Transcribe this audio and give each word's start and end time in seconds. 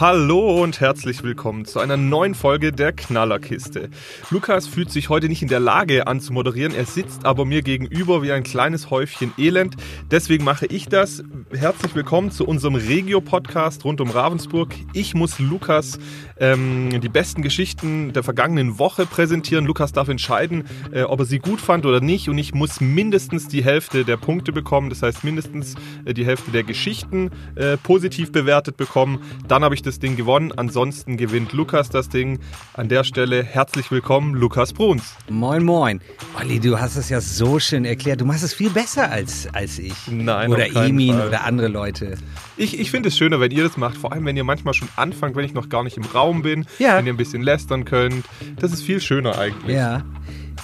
Hallo 0.00 0.60
und 0.60 0.80
herzlich 0.80 1.22
willkommen 1.22 1.66
zu 1.66 1.78
einer 1.78 1.96
neuen 1.96 2.34
Folge 2.34 2.72
der 2.72 2.92
Knallerkiste. 2.92 3.90
Lukas 4.30 4.66
fühlt 4.66 4.90
sich 4.90 5.08
heute 5.08 5.28
nicht 5.28 5.40
in 5.40 5.46
der 5.46 5.60
Lage 5.60 6.08
anzumoderieren, 6.08 6.74
er 6.74 6.84
sitzt 6.84 7.24
aber 7.24 7.44
mir 7.44 7.62
gegenüber 7.62 8.20
wie 8.20 8.32
ein 8.32 8.42
kleines 8.42 8.90
Häufchen 8.90 9.32
Elend. 9.38 9.76
Deswegen 10.10 10.42
mache 10.42 10.66
ich 10.66 10.88
das. 10.88 11.22
Herzlich 11.52 11.94
willkommen 11.94 12.32
zu 12.32 12.44
unserem 12.44 12.74
Regio-Podcast 12.74 13.84
rund 13.84 14.00
um 14.00 14.10
Ravensburg. 14.10 14.74
Ich 14.94 15.14
muss 15.14 15.38
Lukas 15.38 16.00
ähm, 16.40 17.00
die 17.00 17.08
besten 17.08 17.42
Geschichten 17.42 18.12
der 18.12 18.24
vergangenen 18.24 18.80
Woche 18.80 19.06
präsentieren. 19.06 19.64
Lukas 19.64 19.92
darf 19.92 20.08
entscheiden, 20.08 20.64
äh, 20.92 21.02
ob 21.02 21.20
er 21.20 21.26
sie 21.26 21.38
gut 21.38 21.60
fand 21.60 21.86
oder 21.86 22.00
nicht 22.00 22.28
und 22.28 22.36
ich 22.36 22.52
muss 22.52 22.80
mindestens 22.80 23.46
die 23.46 23.62
Hälfte 23.62 24.04
der 24.04 24.16
Punkte 24.16 24.50
bekommen, 24.50 24.90
das 24.90 25.02
heißt 25.02 25.22
mindestens 25.22 25.76
äh, 26.04 26.14
die 26.14 26.26
Hälfte 26.26 26.50
der 26.50 26.64
Geschichten 26.64 27.30
äh, 27.54 27.76
positiv 27.76 28.32
bewertet 28.32 28.76
bekommen. 28.76 29.20
Dann 29.46 29.62
habe 29.62 29.76
ich 29.76 29.83
das 29.86 29.98
Ding 29.98 30.16
gewonnen. 30.16 30.52
Ansonsten 30.52 31.16
gewinnt 31.16 31.52
Lukas 31.52 31.88
das 31.88 32.08
Ding. 32.08 32.38
An 32.74 32.88
der 32.88 33.04
Stelle 33.04 33.42
herzlich 33.42 33.90
willkommen, 33.90 34.34
Lukas 34.34 34.72
Bruns. 34.72 35.14
Moin, 35.28 35.64
moin. 35.64 36.00
Olli, 36.40 36.58
du 36.60 36.78
hast 36.80 36.96
es 36.96 37.08
ja 37.08 37.20
so 37.20 37.58
schön 37.58 37.84
erklärt. 37.84 38.20
Du 38.20 38.24
machst 38.24 38.42
es 38.44 38.54
viel 38.54 38.70
besser 38.70 39.10
als, 39.10 39.48
als 39.52 39.78
ich. 39.78 39.94
Nein, 40.10 40.50
Oder 40.50 40.74
Emin 40.74 41.14
Fall. 41.16 41.28
oder 41.28 41.44
andere 41.44 41.68
Leute. 41.68 42.16
Ich, 42.56 42.78
ich 42.78 42.90
finde 42.90 43.08
es 43.08 43.16
schöner, 43.16 43.40
wenn 43.40 43.50
ihr 43.50 43.62
das 43.64 43.76
macht, 43.76 43.96
vor 43.96 44.12
allem 44.12 44.24
wenn 44.24 44.36
ihr 44.36 44.44
manchmal 44.44 44.74
schon 44.74 44.88
anfangt, 44.96 45.36
wenn 45.36 45.44
ich 45.44 45.54
noch 45.54 45.68
gar 45.68 45.82
nicht 45.84 45.96
im 45.96 46.04
Raum 46.04 46.42
bin, 46.42 46.66
Ja. 46.78 46.96
wenn 46.98 47.06
ihr 47.06 47.12
ein 47.12 47.16
bisschen 47.16 47.42
lästern 47.42 47.84
könnt. 47.84 48.24
Das 48.60 48.72
ist 48.72 48.82
viel 48.82 49.00
schöner 49.00 49.38
eigentlich. 49.38 49.76
Ja. 49.76 50.02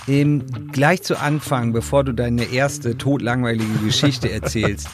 Ähm, 0.08 0.44
gleich 0.72 1.02
zu 1.02 1.18
Anfang, 1.18 1.72
bevor 1.72 2.04
du 2.04 2.12
deine 2.12 2.44
erste 2.44 2.96
todlangweilige 2.96 3.78
Geschichte 3.84 4.30
erzählst. 4.32 4.88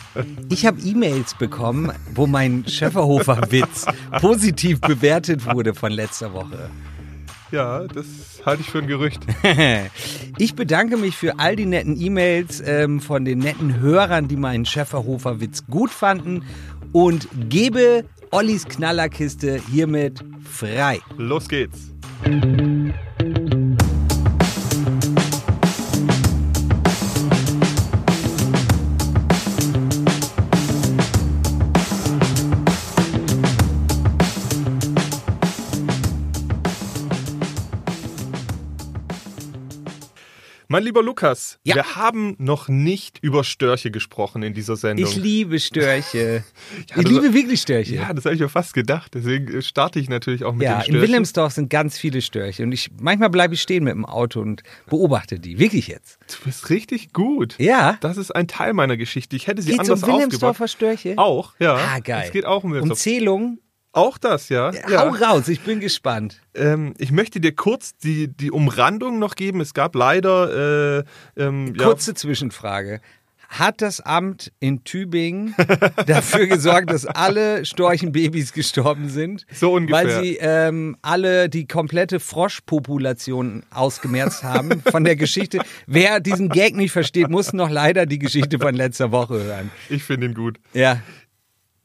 Ich 0.48 0.66
habe 0.66 0.80
E-Mails 0.80 1.34
bekommen, 1.34 1.92
wo 2.14 2.26
mein 2.26 2.66
Schäferhofer-Witz 2.66 3.86
positiv 4.20 4.80
bewertet 4.80 5.46
wurde 5.46 5.74
von 5.74 5.92
letzter 5.92 6.32
Woche. 6.32 6.70
Ja, 7.52 7.84
das 7.84 8.06
halte 8.44 8.62
ich 8.62 8.70
für 8.70 8.78
ein 8.78 8.86
Gerücht. 8.86 9.20
Ich 10.38 10.54
bedanke 10.54 10.98
mich 10.98 11.16
für 11.16 11.38
all 11.38 11.56
die 11.56 11.64
netten 11.64 11.98
E-Mails 11.98 12.62
ähm, 12.64 13.00
von 13.00 13.24
den 13.24 13.38
netten 13.38 13.80
Hörern, 13.80 14.28
die 14.28 14.36
meinen 14.36 14.66
Schäferhofer-Witz 14.66 15.64
gut 15.70 15.90
fanden 15.90 16.44
und 16.92 17.28
gebe 17.48 18.04
Ollis 18.30 18.66
Knallerkiste 18.66 19.58
hiermit 19.70 20.22
frei. 20.44 21.00
Los 21.16 21.48
geht's. 21.48 21.92
Mein 40.76 40.82
lieber 40.84 41.02
Lukas, 41.02 41.58
Ja. 41.64 41.74
wir 41.74 41.96
haben 41.96 42.36
noch 42.38 42.68
nicht 42.68 43.18
über 43.22 43.44
Störche 43.44 43.90
gesprochen 43.90 44.42
in 44.42 44.52
dieser 44.52 44.76
Sendung. 44.76 45.08
Ich 45.08 45.16
liebe 45.16 45.58
Störche. 45.58 46.44
Ja, 46.90 46.96
ich 46.98 47.04
das- 47.04 47.04
liebe 47.10 47.32
wirklich 47.32 47.62
Störche. 47.62 47.94
ja, 47.94 48.12
das 48.12 48.26
habe 48.26 48.34
ich 48.34 48.42
mir 48.42 48.50
fast 48.50 48.74
gedacht. 48.74 49.12
Deswegen 49.14 49.48
äh, 49.56 49.62
starte 49.62 49.98
ich 49.98 50.10
natürlich 50.10 50.44
auch 50.44 50.52
mit 50.52 50.64
Ja, 50.64 50.72
den 50.72 50.76
in 50.80 50.82
Störchen. 50.84 51.00
Wilhelmsdorf 51.00 51.52
sind 51.54 51.70
ganz 51.70 51.96
viele 51.96 52.20
Störche 52.20 52.62
und 52.62 52.72
ich 52.72 52.90
manchmal 53.00 53.30
bleibe 53.30 53.54
ich 53.54 53.62
stehen 53.62 53.84
mit 53.84 53.94
dem 53.94 54.04
Auto 54.04 54.40
und 54.42 54.64
beobachte 54.86 55.38
die. 55.40 55.58
Wirklich 55.58 55.86
jetzt. 55.88 56.18
Du 56.28 56.44
bist 56.44 56.68
richtig 56.68 57.14
gut. 57.14 57.54
Ja. 57.58 57.96
Das 58.02 58.18
ist 58.18 58.32
ein 58.36 58.46
Teil 58.46 58.74
meiner 58.74 58.98
Geschichte. 58.98 59.34
Ich 59.34 59.46
hätte 59.46 59.62
sie 59.62 59.70
Geht's 59.70 59.88
um 59.88 59.94
anders 59.94 60.06
Wilhelmsdorfer 60.06 60.64
aufgebaut. 60.64 60.98
Störche? 61.00 61.14
Auch, 61.16 61.54
ja. 61.58 61.76
Ah, 61.76 62.00
geil. 62.00 62.24
Es 62.26 62.32
geht 62.32 62.44
auch 62.44 62.64
um 62.64 62.72
Und 62.72 62.74
Wilhelmsdorf. 62.74 62.98
Zählung? 62.98 63.60
Auch 63.96 64.18
das, 64.18 64.50
ja. 64.50 64.72
Hau 64.90 65.08
raus, 65.08 65.48
ich 65.48 65.62
bin 65.62 65.80
gespannt. 65.80 66.42
Ähm, 66.54 66.92
ich 66.98 67.12
möchte 67.12 67.40
dir 67.40 67.54
kurz 67.54 67.96
die, 67.96 68.28
die 68.28 68.50
Umrandung 68.50 69.18
noch 69.18 69.36
geben. 69.36 69.62
Es 69.62 69.72
gab 69.72 69.94
leider 69.94 70.98
äh, 70.98 71.04
ähm, 71.38 71.74
ja, 71.74 71.86
Kurze 71.86 72.12
Zwischenfrage. 72.12 73.00
Hat 73.48 73.80
das 73.80 74.02
Amt 74.02 74.52
in 74.60 74.84
Tübingen 74.84 75.54
dafür 76.06 76.46
gesorgt, 76.46 76.90
dass 76.90 77.06
alle 77.06 77.64
Storchenbabys 77.64 78.52
gestorben 78.52 79.08
sind? 79.08 79.46
So 79.50 79.72
ungefähr. 79.72 80.04
Weil 80.04 80.22
sie 80.22 80.36
ähm, 80.42 80.98
alle 81.00 81.48
die 81.48 81.66
komplette 81.66 82.20
Froschpopulation 82.20 83.62
ausgemerzt 83.70 84.44
haben 84.44 84.82
von 84.82 85.04
der 85.04 85.16
Geschichte. 85.16 85.60
Wer 85.86 86.20
diesen 86.20 86.50
Gag 86.50 86.76
nicht 86.76 86.92
versteht, 86.92 87.30
muss 87.30 87.54
noch 87.54 87.70
leider 87.70 88.04
die 88.04 88.18
Geschichte 88.18 88.58
von 88.58 88.74
letzter 88.74 89.10
Woche 89.10 89.42
hören. 89.42 89.70
ich 89.88 90.02
finde 90.02 90.26
ihn 90.26 90.34
gut. 90.34 90.58
Ja. 90.74 91.00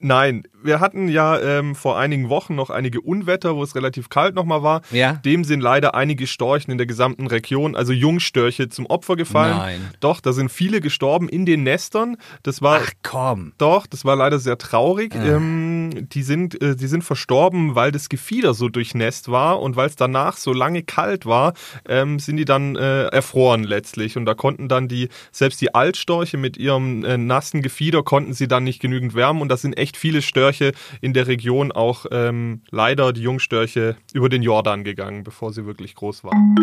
Nein, 0.03 0.43
wir 0.63 0.79
hatten 0.79 1.07
ja 1.07 1.39
ähm, 1.39 1.75
vor 1.75 1.97
einigen 1.97 2.29
Wochen 2.29 2.55
noch 2.55 2.69
einige 2.69 3.01
Unwetter, 3.01 3.55
wo 3.55 3.63
es 3.63 3.75
relativ 3.75 4.09
kalt 4.09 4.35
nochmal 4.35 4.63
war. 4.63 4.81
Ja. 4.91 5.13
Dem 5.13 5.43
sind 5.43 5.61
leider 5.61 5.95
einige 5.95 6.27
Storchen 6.27 6.71
in 6.71 6.77
der 6.77 6.87
gesamten 6.87 7.27
Region, 7.27 7.75
also 7.75 7.93
Jungstörche, 7.93 8.69
zum 8.69 8.85
Opfer 8.85 9.15
gefallen. 9.15 9.57
Nein. 9.57 9.89
Doch, 9.99 10.21
da 10.21 10.33
sind 10.33 10.51
viele 10.51 10.81
gestorben 10.81 11.29
in 11.29 11.45
den 11.45 11.63
Nestern. 11.63 12.17
Das 12.43 12.61
war 12.61 12.81
Ach 12.83 12.91
komm. 13.03 13.53
Doch, 13.57 13.87
das 13.87 14.05
war 14.05 14.15
leider 14.15 14.39
sehr 14.39 14.57
traurig. 14.57 15.13
Ähm, 15.15 16.07
die, 16.11 16.23
sind, 16.23 16.61
äh, 16.61 16.75
die 16.75 16.87
sind 16.87 17.03
verstorben, 17.03 17.75
weil 17.75 17.91
das 17.91 18.09
Gefieder 18.09 18.53
so 18.53 18.69
durchnässt 18.69 19.29
war 19.31 19.61
und 19.61 19.75
weil 19.75 19.87
es 19.87 19.95
danach 19.95 20.37
so 20.37 20.53
lange 20.53 20.83
kalt 20.83 21.25
war, 21.25 21.53
ähm, 21.87 22.19
sind 22.19 22.37
die 22.37 22.45
dann 22.45 22.75
äh, 22.75 23.05
erfroren 23.05 23.63
letztlich. 23.63 24.17
Und 24.17 24.25
da 24.25 24.33
konnten 24.33 24.67
dann 24.67 24.87
die, 24.87 25.09
selbst 25.31 25.61
die 25.61 25.73
Altstorche 25.73 26.37
mit 26.37 26.57
ihrem 26.57 27.03
äh, 27.03 27.17
nassen 27.17 27.61
Gefieder 27.61 28.03
konnten 28.03 28.33
sie 28.33 28.47
dann 28.47 28.63
nicht 28.63 28.79
genügend 28.81 29.15
wärmen. 29.15 29.41
Und 29.41 29.49
da 29.49 29.57
sind 29.57 29.77
echt 29.77 29.90
viele 29.97 30.21
Störche 30.21 30.73
in 31.01 31.13
der 31.13 31.27
Region 31.27 31.71
auch 31.71 32.05
ähm, 32.11 32.63
leider 32.71 33.13
die 33.13 33.21
Jungstörche 33.21 33.95
über 34.13 34.29
den 34.29 34.43
Jordan 34.43 34.83
gegangen, 34.83 35.23
bevor 35.23 35.53
sie 35.53 35.65
wirklich 35.65 35.95
groß 35.95 36.23
waren. 36.23 36.55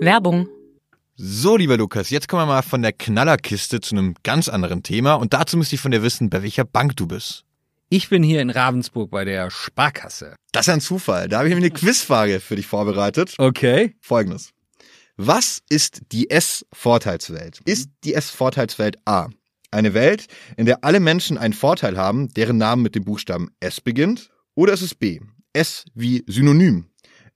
Werbung. 0.00 0.48
So, 1.16 1.56
lieber 1.56 1.78
Lukas, 1.78 2.10
jetzt 2.10 2.28
kommen 2.28 2.42
wir 2.42 2.46
mal 2.46 2.62
von 2.62 2.82
der 2.82 2.92
Knallerkiste 2.92 3.80
zu 3.80 3.96
einem 3.96 4.14
ganz 4.22 4.48
anderen 4.48 4.82
Thema 4.82 5.14
und 5.14 5.32
dazu 5.32 5.56
müsste 5.56 5.76
ich 5.76 5.80
von 5.80 5.90
dir 5.90 6.02
wissen, 6.02 6.28
bei 6.28 6.42
welcher 6.42 6.64
Bank 6.64 6.96
du 6.96 7.06
bist. 7.06 7.44
Ich 7.88 8.08
bin 8.08 8.22
hier 8.22 8.42
in 8.42 8.50
Ravensburg 8.50 9.10
bei 9.10 9.24
der 9.24 9.50
Sparkasse. 9.50 10.34
Das 10.52 10.66
ist 10.66 10.74
ein 10.74 10.80
Zufall. 10.80 11.28
Da 11.28 11.38
habe 11.38 11.48
ich 11.48 11.54
mir 11.54 11.60
eine 11.60 11.70
Quizfrage 11.70 12.40
für 12.40 12.56
dich 12.56 12.66
vorbereitet. 12.66 13.34
Okay. 13.38 13.94
Folgendes. 14.00 14.50
Was 15.16 15.62
ist 15.70 16.02
die 16.12 16.28
S-Vorteilswelt? 16.28 17.60
Ist 17.64 17.88
die 18.04 18.12
S-Vorteilswelt 18.12 18.98
A 19.06 19.28
eine 19.76 19.94
Welt, 19.94 20.26
in 20.56 20.66
der 20.66 20.82
alle 20.84 21.00
Menschen 21.00 21.38
einen 21.38 21.54
Vorteil 21.54 21.96
haben, 21.96 22.28
deren 22.34 22.58
Name 22.58 22.82
mit 22.82 22.94
dem 22.94 23.04
Buchstaben 23.04 23.50
S 23.60 23.80
beginnt? 23.80 24.30
Oder 24.54 24.72
ist 24.72 24.82
es 24.82 24.94
B? 24.94 25.20
S 25.52 25.84
wie 25.94 26.24
Synonym. 26.26 26.86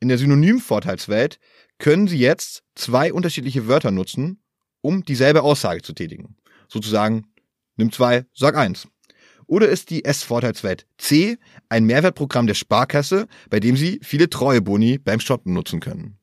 In 0.00 0.08
der 0.08 0.18
Synonym-Vorteilswelt 0.18 1.38
können 1.78 2.08
Sie 2.08 2.18
jetzt 2.18 2.62
zwei 2.74 3.12
unterschiedliche 3.12 3.68
Wörter 3.68 3.90
nutzen, 3.90 4.42
um 4.80 5.04
dieselbe 5.04 5.42
Aussage 5.42 5.82
zu 5.82 5.92
tätigen. 5.92 6.36
Sozusagen, 6.68 7.26
nimm 7.76 7.92
zwei, 7.92 8.24
sag 8.34 8.56
eins. 8.56 8.88
Oder 9.46 9.68
ist 9.68 9.90
die 9.90 10.04
S-Vorteilswelt 10.04 10.86
C 10.96 11.36
ein 11.68 11.84
Mehrwertprogramm 11.84 12.46
der 12.46 12.54
Sparkasse, 12.54 13.26
bei 13.50 13.58
dem 13.58 13.76
Sie 13.76 13.98
viele 14.02 14.30
Treueboni 14.30 14.98
beim 14.98 15.20
Shoppen 15.20 15.52
nutzen 15.52 15.80
können? 15.80 16.18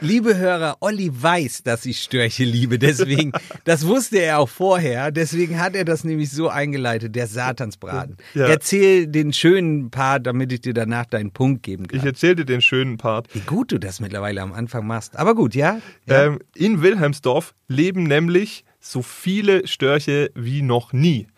liebe 0.00 0.36
Hörer, 0.36 0.78
Olli 0.80 1.10
weiß, 1.12 1.62
dass 1.62 1.86
ich 1.86 2.02
Störche 2.02 2.44
liebe. 2.44 2.78
Deswegen, 2.78 3.32
das 3.64 3.86
wusste 3.86 4.18
er 4.18 4.38
auch 4.38 4.48
vorher. 4.48 5.10
Deswegen 5.10 5.58
hat 5.58 5.74
er 5.74 5.84
das 5.84 6.04
nämlich 6.04 6.30
so 6.30 6.48
eingeleitet, 6.48 7.16
der 7.16 7.26
Satansbraten. 7.26 8.16
Ja. 8.34 8.46
Erzähl 8.46 9.06
den 9.06 9.32
schönen 9.32 9.90
Part, 9.90 10.26
damit 10.26 10.52
ich 10.52 10.60
dir 10.60 10.74
danach 10.74 11.06
deinen 11.06 11.30
Punkt 11.32 11.62
geben 11.62 11.88
kann. 11.88 11.98
ich 11.98 12.04
erzähle 12.04 12.36
dir 12.36 12.44
den 12.44 12.60
schönen 12.60 12.98
Part. 12.98 13.34
Wie 13.34 13.40
gut 13.40 13.72
du 13.72 13.78
das 13.78 14.00
mittlerweile 14.00 14.42
am 14.42 14.52
Anfang 14.52 14.86
machst. 14.86 15.16
Aber 15.16 15.34
gut, 15.34 15.54
ja? 15.54 15.80
ja. 16.06 16.24
Ähm, 16.24 16.40
in 16.54 16.82
Wilhelmsdorf 16.82 17.54
leben 17.68 18.02
nämlich 18.04 18.64
so 18.80 19.02
viele 19.02 19.66
Störche 19.66 20.30
wie 20.34 20.62
noch 20.62 20.92
nie. 20.92 21.28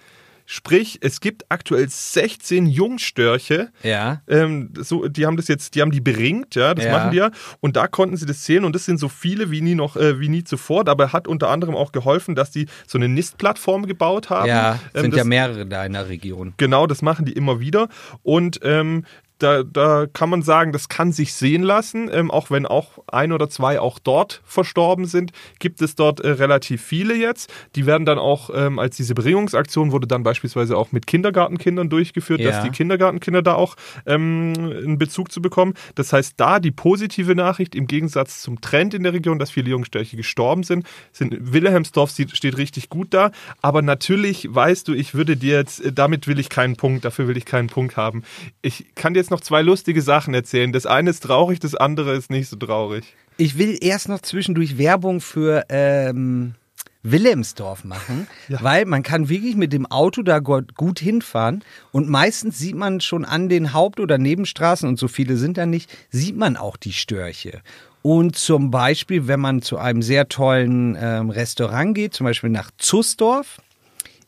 Sprich, 0.46 0.98
es 1.00 1.20
gibt 1.20 1.44
aktuell 1.48 1.88
16 1.88 2.66
Jungstörche. 2.66 3.70
Ja. 3.82 4.20
Ähm, 4.28 4.70
so, 4.78 5.08
die 5.08 5.24
haben 5.26 5.36
das 5.36 5.48
jetzt, 5.48 5.74
die 5.74 5.80
haben 5.80 5.90
die 5.90 6.00
beringt, 6.00 6.54
ja, 6.54 6.74
das 6.74 6.84
Ja. 6.84 6.92
machen 6.92 7.10
die 7.12 7.16
ja. 7.16 7.30
Und 7.60 7.76
da 7.76 7.86
konnten 7.86 8.16
sie 8.16 8.26
das 8.26 8.42
zählen 8.42 8.64
und 8.64 8.74
das 8.74 8.84
sind 8.84 8.98
so 8.98 9.08
viele 9.08 9.50
wie 9.50 9.62
nie 9.62 9.74
noch, 9.74 9.96
äh, 9.96 10.20
wie 10.20 10.28
nie 10.28 10.44
zuvor. 10.44 10.84
Dabei 10.84 11.08
hat 11.08 11.26
unter 11.28 11.48
anderem 11.48 11.74
auch 11.74 11.92
geholfen, 11.92 12.34
dass 12.34 12.50
die 12.50 12.66
so 12.86 12.98
eine 12.98 13.08
NIST-Plattform 13.08 13.86
gebaut 13.86 14.30
haben. 14.30 14.48
Ja, 14.48 14.78
Ähm, 14.94 15.02
sind 15.02 15.10
das, 15.12 15.18
ja 15.18 15.24
mehrere 15.24 15.66
da 15.66 15.84
in 15.86 15.94
der 15.94 16.08
Region. 16.08 16.52
Genau, 16.58 16.86
das 16.86 17.00
machen 17.00 17.24
die 17.24 17.32
immer 17.32 17.60
wieder. 17.60 17.88
Und 18.22 18.60
ähm, 18.62 19.04
da, 19.38 19.62
da 19.64 20.06
kann 20.12 20.30
man 20.30 20.42
sagen, 20.42 20.72
das 20.72 20.88
kann 20.88 21.12
sich 21.12 21.34
sehen 21.34 21.62
lassen, 21.62 22.08
ähm, 22.12 22.30
auch 22.30 22.50
wenn 22.50 22.66
auch 22.66 22.98
ein 23.08 23.32
oder 23.32 23.50
zwei 23.50 23.80
auch 23.80 23.98
dort 23.98 24.40
verstorben 24.44 25.06
sind, 25.06 25.32
gibt 25.58 25.82
es 25.82 25.96
dort 25.96 26.20
äh, 26.20 26.28
relativ 26.30 26.82
viele 26.82 27.14
jetzt. 27.14 27.52
Die 27.74 27.84
werden 27.84 28.06
dann 28.06 28.18
auch, 28.18 28.50
ähm, 28.54 28.78
als 28.78 28.96
diese 28.96 29.14
Bringungsaktion 29.14 29.90
wurde 29.90 30.06
dann 30.06 30.22
beispielsweise 30.22 30.76
auch 30.76 30.92
mit 30.92 31.06
Kindergartenkindern 31.08 31.90
durchgeführt, 31.90 32.40
Ja. 32.40 32.50
dass 32.52 32.62
die 32.62 32.70
Kindergartenkinder 32.70 33.42
da 33.42 33.54
auch 33.54 33.74
ähm, 34.06 34.52
einen 34.56 34.98
Bezug 34.98 35.32
zu 35.32 35.42
bekommen. 35.42 35.74
Das 35.96 36.12
heißt, 36.12 36.34
da 36.36 36.60
die 36.60 36.70
positive 36.70 37.34
Nachricht 37.34 37.74
im 37.74 37.88
Gegensatz 37.88 38.40
zum 38.40 38.60
Trend 38.60 38.94
in 38.94 39.02
der 39.02 39.14
Region, 39.14 39.40
dass 39.40 39.50
viele 39.50 39.70
Jungstörche 39.70 40.16
gestorben 40.16 40.62
sind, 40.62 40.86
sind 41.10 41.52
Wilhelmsdorf 41.52 42.10
steht 42.10 42.56
richtig 42.56 42.88
gut 42.88 43.08
da. 43.12 43.32
Aber 43.62 43.82
natürlich 43.82 44.46
weißt 44.54 44.86
du, 44.86 44.94
ich 44.94 45.14
würde 45.14 45.36
dir 45.36 45.56
jetzt, 45.56 45.84
äh, 45.84 45.92
damit 45.92 46.28
will 46.28 46.38
ich 46.38 46.48
keinen 46.50 46.76
Punkt, 46.76 47.04
dafür 47.04 47.26
will 47.26 47.36
ich 47.36 47.44
keinen 47.44 47.68
Punkt 47.68 47.96
haben. 47.96 48.22
Ich 48.62 48.94
kann 48.94 49.14
dir 49.14 49.23
jetzt 49.24 49.30
noch 49.30 49.40
zwei 49.40 49.62
lustige 49.62 50.02
Sachen 50.02 50.34
erzählen. 50.34 50.72
Das 50.72 50.86
eine 50.86 51.10
ist 51.10 51.22
traurig, 51.22 51.58
das 51.60 51.74
andere 51.74 52.14
ist 52.14 52.30
nicht 52.30 52.48
so 52.48 52.56
traurig. 52.56 53.04
Ich 53.36 53.58
will 53.58 53.78
erst 53.80 54.08
noch 54.08 54.20
zwischendurch 54.20 54.78
Werbung 54.78 55.20
für 55.20 55.64
ähm, 55.70 56.54
Wilhelmsdorf 57.02 57.84
machen, 57.84 58.26
weil 58.48 58.84
man 58.84 59.02
kann 59.02 59.28
wirklich 59.28 59.56
mit 59.56 59.72
dem 59.72 59.86
Auto 59.86 60.22
da 60.22 60.40
gut 60.40 61.00
hinfahren 61.00 61.64
und 61.90 62.08
meistens 62.08 62.58
sieht 62.58 62.76
man 62.76 63.00
schon 63.00 63.24
an 63.24 63.48
den 63.48 63.72
Haupt- 63.72 64.00
oder 64.00 64.18
Nebenstraßen, 64.18 64.88
und 64.88 64.98
so 64.98 65.08
viele 65.08 65.36
sind 65.36 65.56
da 65.56 65.64
nicht, 65.64 65.90
sieht 66.10 66.36
man 66.36 66.56
auch 66.56 66.76
die 66.76 66.92
Störche. 66.92 67.62
Und 68.02 68.36
zum 68.36 68.70
Beispiel, 68.70 69.28
wenn 69.28 69.40
man 69.40 69.62
zu 69.62 69.78
einem 69.78 70.02
sehr 70.02 70.28
tollen 70.28 70.94
ähm, 71.00 71.30
Restaurant 71.30 71.94
geht, 71.94 72.12
zum 72.12 72.24
Beispiel 72.24 72.50
nach 72.50 72.70
Zussdorf, 72.76 73.62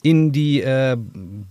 in 0.02 0.32
die 0.32 0.62
äh, 0.62 0.96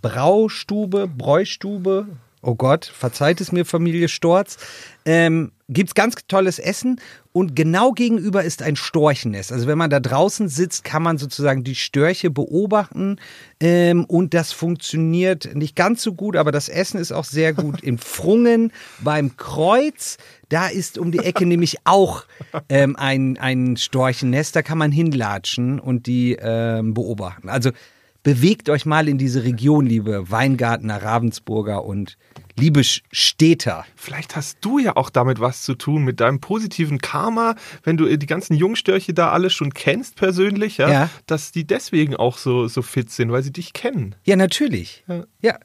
Braustube, 0.02 1.08
Bräustube, 1.08 2.08
oh 2.46 2.56
Gott, 2.56 2.86
verzeiht 2.86 3.42
es 3.42 3.52
mir, 3.52 3.66
Familie 3.66 4.08
Storz, 4.08 4.58
ähm, 5.06 5.52
gibt's 5.68 5.96
ganz 5.96 6.16
tolles 6.28 6.60
Essen 6.60 7.02
und 7.32 7.56
genau 7.56 7.92
gegenüber 7.92 8.44
ist 8.44 8.62
ein 8.62 8.76
Storchennest. 8.76 9.52
Also 9.52 9.68
wenn 9.68 9.78
man 9.78 9.90
da 9.90 10.00
draußen 10.00 10.48
sitzt, 10.48 10.84
kann 10.84 11.02
man 11.02 11.18
sozusagen 11.18 11.64
die 11.64 11.76
Störche 11.76 12.30
beobachten 12.30 13.18
ähm, 13.60 14.06
und 14.06 14.34
das 14.36 14.52
funktioniert 14.52 15.56
nicht 15.56 15.76
ganz 15.76 16.04
so 16.04 16.14
gut, 16.14 16.36
aber 16.36 16.52
das 16.52 16.70
Essen 16.70 17.00
ist 17.00 17.12
auch 17.12 17.26
sehr 17.26 17.54
gut. 17.54 17.82
In 17.82 17.98
Frungen 17.98 18.72
beim 19.00 19.38
Kreuz, 19.38 20.18
da 20.50 20.68
ist 20.68 21.00
um 21.00 21.12
die 21.12 21.20
Ecke 21.20 21.48
nämlich 21.48 21.78
auch 21.84 22.26
ähm, 22.70 22.96
ein, 22.96 23.38
ein 23.40 23.76
Storchennest, 23.76 24.56
da 24.56 24.62
kann 24.62 24.78
man 24.78 24.92
hinlatschen 24.92 25.80
und 25.80 26.06
die 26.06 26.38
ähm, 26.40 26.94
beobachten. 26.94 27.50
Also 27.50 27.72
bewegt 28.26 28.70
euch 28.70 28.88
mal 28.88 29.08
in 29.08 29.20
diese 29.20 29.44
Region, 29.44 29.86
liebe 29.86 30.32
Weingartner, 30.32 31.02
Ravensburger 31.04 31.86
und 31.86 32.18
liebe 32.58 32.82
Städter. 32.84 33.86
Vielleicht 33.96 34.36
hast 34.36 34.58
du 34.62 34.80
ja 34.80 34.96
auch 34.96 35.12
damit 35.12 35.40
was 35.40 35.62
zu 35.62 35.76
tun, 35.76 36.04
mit 36.04 36.20
deinem 36.20 36.40
positiven 36.42 36.98
Karma, 36.98 37.54
wenn 37.84 37.98
du 37.98 38.18
die 38.18 38.26
ganzen 38.26 38.56
Jungstörche 38.56 39.14
da 39.14 39.30
alle 39.30 39.52
schon 39.52 39.76
kennst 39.76 40.16
persönlich, 40.16 40.78
ja, 40.78 40.90
Ja. 40.90 41.10
dass 41.28 41.52
die 41.52 41.68
deswegen 41.68 42.16
auch 42.16 42.40
so, 42.40 42.68
so 42.68 42.82
fit 42.82 43.12
sind, 43.12 43.32
weil 43.32 43.44
sie 43.44 43.54
dich 43.54 43.74
kennen. 43.74 44.16
Ja, 44.26 44.36
natürlich. 44.36 45.06
Ja. 45.42 45.60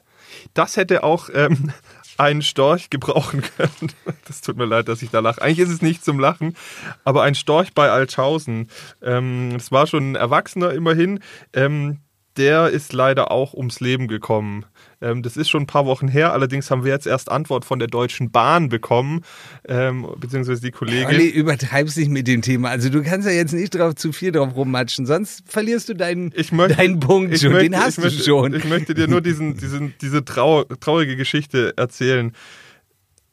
Das 0.53 0.77
hätte 0.77 1.03
auch 1.03 1.29
ähm, 1.33 1.71
ein 2.19 2.43
Storch 2.43 2.91
gebrauchen 2.91 3.41
können. 3.57 3.91
Das 4.25 4.41
tut 4.41 4.55
mir 4.55 4.65
leid, 4.65 4.87
dass 4.87 5.01
ich 5.01 5.09
da 5.09 5.19
lache. 5.19 5.41
Eigentlich 5.41 5.59
ist 5.67 5.73
es 5.73 5.81
nicht 5.81 6.05
zum 6.05 6.19
Lachen, 6.19 6.55
aber 7.03 7.23
ein 7.23 7.33
Storch 7.35 7.73
bei 7.73 7.89
Altschausen. 7.89 8.67
Ähm, 9.01 9.49
das 9.53 9.71
war 9.71 9.87
schon 9.87 10.11
ein 10.11 10.15
Erwachsener 10.15 10.71
immerhin. 10.73 11.19
Ähm, 11.53 11.97
der 12.37 12.69
ist 12.69 12.93
leider 12.93 13.31
auch 13.31 13.53
ums 13.53 13.79
Leben 13.79 14.07
gekommen. 14.07 14.65
Ähm, 15.01 15.21
das 15.21 15.35
ist 15.35 15.49
schon 15.49 15.63
ein 15.63 15.67
paar 15.67 15.85
Wochen 15.85 16.07
her. 16.07 16.31
Allerdings 16.31 16.71
haben 16.71 16.83
wir 16.83 16.91
jetzt 16.91 17.07
erst 17.07 17.29
Antwort 17.29 17.65
von 17.65 17.79
der 17.79 17.87
Deutschen 17.87 18.31
Bahn 18.31 18.69
bekommen, 18.69 19.21
ähm, 19.67 20.07
beziehungsweise 20.17 20.61
die 20.61 20.71
Kollegin. 20.71 21.07
Olli, 21.07 21.27
übertreib's 21.27 21.97
nicht 21.97 22.09
mit 22.09 22.27
dem 22.27 22.41
Thema. 22.41 22.69
Also 22.69 22.89
du 22.89 23.03
kannst 23.03 23.27
ja 23.27 23.33
jetzt 23.33 23.53
nicht 23.53 23.75
drauf 23.75 23.95
zu 23.95 24.11
viel 24.11 24.31
drauf 24.31 24.55
rummatschen, 24.55 25.05
sonst 25.05 25.43
verlierst 25.45 25.89
du 25.89 25.93
deinen, 25.93 26.33
möchte, 26.51 26.77
deinen 26.77 26.99
Punkt 26.99 27.33
ich 27.33 27.41
schon. 27.41 27.51
möchte, 27.51 27.69
Den 27.69 27.79
hast 27.79 27.97
du 27.97 28.01
möchte, 28.03 28.23
schon. 28.23 28.53
Ich 28.53 28.65
möchte 28.65 28.93
dir 28.93 29.07
nur 29.07 29.21
diesen, 29.21 29.57
diesen, 29.57 29.93
diese 30.01 30.23
trau 30.23 30.61
ertraurige 30.63 31.15
Geschichte 31.15 31.73
erzählen. 31.75 32.31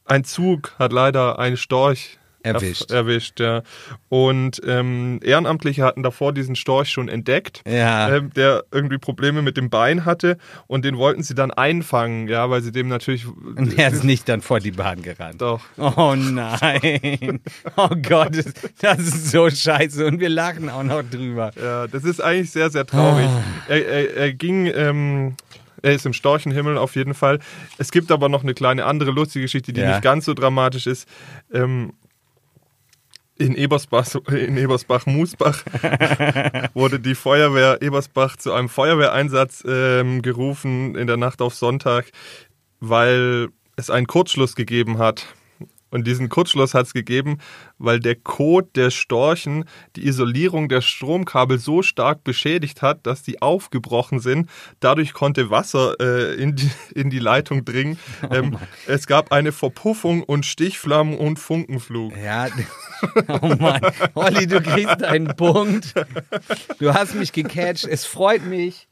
Ein 0.05 0.25
Zug 0.25 0.75
hat 0.79 0.93
leider 0.93 1.39
einen 1.39 1.57
Storch 1.57 2.19
Erwischt. 2.55 2.91
erwischt 2.91 3.41
ja. 3.41 3.63
Und 4.09 4.61
ähm, 4.67 5.21
Ehrenamtliche 5.23 5.83
hatten 5.85 6.03
davor 6.03 6.33
diesen 6.33 6.57
Storch 6.57 6.91
schon 6.91 7.09
entdeckt, 7.09 7.63
Ja. 7.67 8.15
ähm, 8.17 8.31
der 8.35 8.65
irgendwie 8.73 8.99
Probleme 8.99 9.43
mit 9.43 9.57
dem 9.57 9.71
Bein 9.71 10.05
hatte 10.05 10.39
und 10.67 10.85
den 10.85 10.97
wollten 10.97 11.23
sie 11.23 11.35
dann 11.35 11.51
einfangen, 11.51 12.29
ja, 12.29 12.49
weil 12.51 12.63
sie 12.63 12.73
dem 12.73 12.89
natürlich. 12.89 13.27
Und 13.27 13.79
er 13.79 13.89
ist 13.93 14.05
nicht 14.05 14.29
dann 14.29 14.41
vor 14.43 14.61
die 14.61 14.71
Bahn 14.73 15.03
gerannt. 15.03 15.41
Doch. 15.43 15.61
Oh 15.77 16.15
nein. 16.17 17.41
Oh 17.77 17.89
Gott, 18.03 18.37
das- 18.37 18.53
das 18.81 18.99
ist 19.01 19.31
so 19.31 19.49
scheiße. 19.51 20.07
Und 20.07 20.21
wir 20.21 20.29
lachen 20.29 20.69
auch 20.69 20.83
noch 20.83 21.03
drüber. 21.03 21.51
Ja, 21.61 21.87
das 21.87 22.05
ist 22.05 22.21
eigentlich 22.23 22.51
sehr, 22.51 22.71
sehr 22.71 22.87
traurig. 22.87 23.27
Ah. 23.27 23.43
Er, 23.69 23.87
er, 23.87 24.17
er 24.17 24.33
ging, 24.33 24.67
ähm, 24.75 25.35
er 25.83 25.93
ist 25.93 26.07
im 26.07 26.13
Storchenhimmel 26.13 26.77
auf 26.79 26.97
jeden 26.97 27.15
Fall. 27.15 27.39
Es 27.79 27.91
gibt 27.91 28.11
aber 28.11 28.29
noch 28.29 28.43
eine 28.43 28.55
kleine 28.55 28.85
andere 28.85 29.11
lustige 29.11 29.45
Geschichte, 29.45 29.73
die 29.73 29.81
Ja. 29.81 29.91
nicht 29.91 30.03
ganz 30.03 30.25
so 30.25 30.35
dramatisch 30.35 30.87
ist. 30.87 31.09
Ähm, 31.53 31.93
in 33.39 33.55
Ebersbach, 33.55 34.15
in 34.27 34.57
Ebersbach-Musbach 34.57 35.65
wurde 36.75 37.01
die 37.01 37.15
Feuerwehr 37.15 37.81
Ebersbach 37.81 38.37
zu 38.37 38.53
einem 38.53 38.69
Feuerwehreinsatz 38.69 39.65
ähm, 39.67 40.23
gerufen 40.23 40.97
in 40.97 41.07
der 41.07 41.17
Nacht 41.17 41.41
auf 41.41 41.55
Sonntag, 41.55 42.11
weil 42.81 43.49
es 43.77 43.91
einen 43.91 44.07
Kurzschluss 44.07 44.57
gegeben 44.57 44.99
hat. 44.99 45.27
Und 45.91 46.07
diesen 46.07 46.29
Kurzschluss 46.29 46.75
hat 46.75 46.87
es 46.87 46.93
gegeben, 46.93 47.39
weil 47.79 48.01
der 48.01 48.15
Kot 48.15 48.77
der 48.77 48.91
Storchen 48.91 49.65
die 49.97 50.07
Isolierung 50.07 50.69
der 50.69 50.81
Stromkabel 50.81 51.59
so 51.59 51.83
stark 51.83 52.25
beschädigt 52.25 52.83
hat, 52.83 53.07
dass 53.07 53.23
die 53.23 53.41
aufgebrochen 53.41 54.21
sind. 54.21 54.51
Dadurch 54.81 55.13
konnte 55.13 55.51
Wasser 55.51 55.95
äh, 56.01 56.35
in, 56.35 56.57
die, 56.57 56.71
in 56.95 57.11
die 57.11 57.19
Leitung 57.19 57.65
dringen. 57.65 57.99
Ähm, 58.31 58.59
es 58.87 59.07
gab 59.07 59.33
eine 59.33 59.53
Verpuffung 59.53 60.23
und 60.23 60.45
Stichflammen 60.45 61.17
und 61.17 61.39
Funkenflug. 61.39 62.17
Ja, 62.17 62.49
oh 63.29 63.55
Mann. 63.59 63.81
Olli, 64.15 64.47
du 64.47 64.61
kriegst 64.61 65.03
einen 65.03 65.35
Punkt. 65.37 65.95
Du 66.79 66.93
hast 66.93 67.15
mich 67.15 67.33
gecatcht. 67.33 67.85
Es 67.85 68.05
freut 68.05 68.45
mich. 68.45 68.89